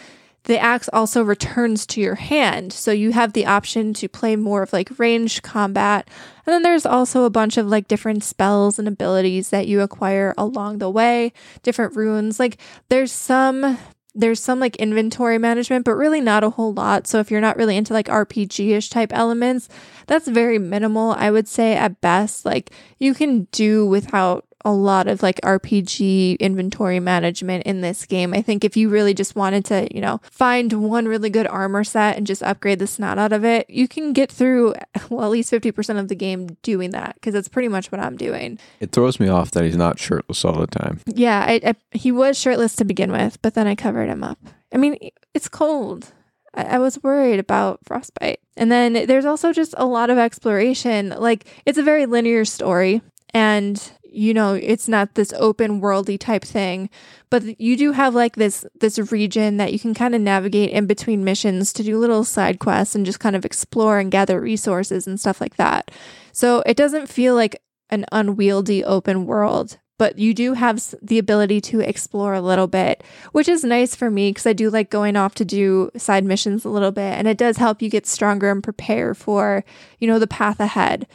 [0.44, 2.72] the axe also returns to your hand.
[2.72, 6.08] So you have the option to play more of like ranged combat.
[6.46, 10.34] And then there's also a bunch of like different spells and abilities that you acquire
[10.38, 11.32] along the way,
[11.62, 12.40] different runes.
[12.40, 12.58] Like
[12.88, 13.78] there's some
[14.14, 17.06] there's some like inventory management, but really not a whole lot.
[17.06, 19.68] So if you're not really into like RPG ish type elements,
[20.08, 21.12] that's very minimal.
[21.12, 26.38] I would say at best, like you can do without a lot of like RPG
[26.38, 28.34] inventory management in this game.
[28.34, 31.84] I think if you really just wanted to, you know, find one really good armor
[31.84, 34.74] set and just upgrade the snot out of it, you can get through
[35.10, 38.16] well at least 50% of the game doing that because that's pretty much what I'm
[38.16, 38.58] doing.
[38.80, 41.00] It throws me off that he's not shirtless all the time.
[41.06, 44.38] Yeah, I, I, he was shirtless to begin with, but then I covered him up.
[44.72, 44.96] I mean,
[45.34, 46.12] it's cold.
[46.54, 48.40] I, I was worried about frostbite.
[48.56, 51.10] And then there's also just a lot of exploration.
[51.10, 53.02] Like, it's a very linear story.
[53.34, 53.80] And
[54.10, 56.88] you know it's not this open worldy type thing
[57.30, 60.86] but you do have like this this region that you can kind of navigate in
[60.86, 65.06] between missions to do little side quests and just kind of explore and gather resources
[65.06, 65.90] and stuff like that
[66.32, 71.60] so it doesn't feel like an unwieldy open world but you do have the ability
[71.60, 73.02] to explore a little bit,
[73.32, 76.64] which is nice for me because I do like going off to do side missions
[76.64, 77.14] a little bit.
[77.14, 79.64] And it does help you get stronger and prepare for,
[79.98, 81.08] you know, the path ahead.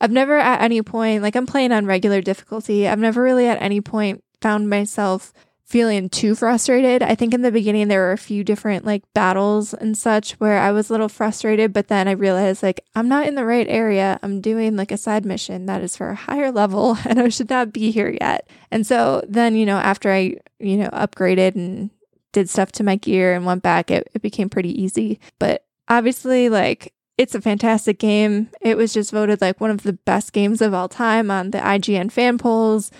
[0.00, 3.60] I've never at any point, like I'm playing on regular difficulty, I've never really at
[3.60, 5.32] any point found myself
[5.66, 7.02] feeling too frustrated.
[7.02, 10.58] I think in the beginning there were a few different like battles and such where
[10.58, 13.66] I was a little frustrated, but then I realized like I'm not in the right
[13.68, 14.20] area.
[14.22, 17.50] I'm doing like a side mission that is for a higher level and I should
[17.50, 18.48] not be here yet.
[18.70, 21.90] And so then, you know, after I, you know, upgraded and
[22.32, 25.18] did stuff to my gear and went back, it, it became pretty easy.
[25.40, 28.50] But obviously, like it's a fantastic game.
[28.60, 31.58] It was just voted like one of the best games of all time on the
[31.58, 32.90] IGN fan polls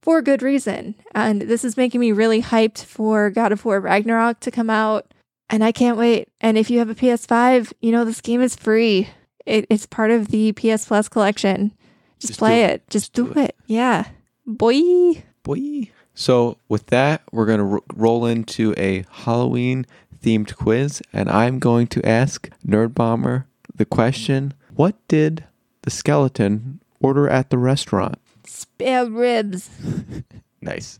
[0.00, 0.94] for good reason.
[1.14, 5.12] And this is making me really hyped for God of War Ragnarok to come out.
[5.50, 6.28] And I can't wait.
[6.40, 9.08] And if you have a PS5, you know, this game is free.
[9.44, 11.72] It, it's part of the PS Plus collection.
[12.18, 12.70] Just, Just play it.
[12.70, 12.90] it.
[12.90, 13.54] Just, Just do, do it.
[13.66, 14.06] Yeah.
[14.46, 15.22] Boy.
[15.42, 15.90] Boy.
[16.14, 19.86] So with that, we're going to ro- roll into a Halloween
[20.22, 23.46] themed quiz, and I'm going to ask Nerd Bomber
[23.76, 25.44] the question: What did
[25.82, 28.18] the skeleton order at the restaurant?
[28.46, 29.70] Spare ribs.
[30.62, 30.98] Nice.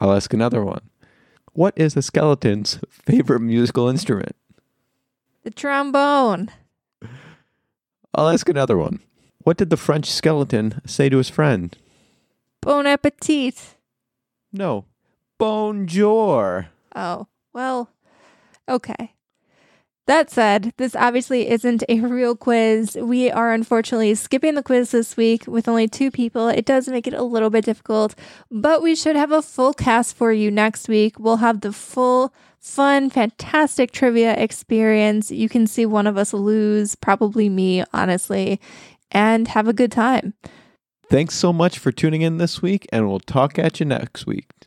[0.00, 0.80] I'll ask another one.
[1.52, 4.36] What is the skeleton's favorite musical instrument?
[5.42, 6.50] The trombone.
[8.14, 9.00] I'll ask another one.
[9.42, 11.76] What did the French skeleton say to his friend?
[12.62, 13.76] Bon appetit.
[14.52, 14.86] No.
[15.38, 16.68] Bonjour.
[16.94, 17.90] Oh, well,
[18.68, 19.14] okay.
[20.10, 22.98] That said, this obviously isn't a real quiz.
[23.00, 26.48] We are unfortunately skipping the quiz this week with only two people.
[26.48, 28.16] It does make it a little bit difficult,
[28.50, 31.20] but we should have a full cast for you next week.
[31.20, 35.30] We'll have the full, fun, fantastic trivia experience.
[35.30, 38.60] You can see one of us lose, probably me, honestly,
[39.12, 40.34] and have a good time.
[41.08, 44.59] Thanks so much for tuning in this week, and we'll talk at you next week.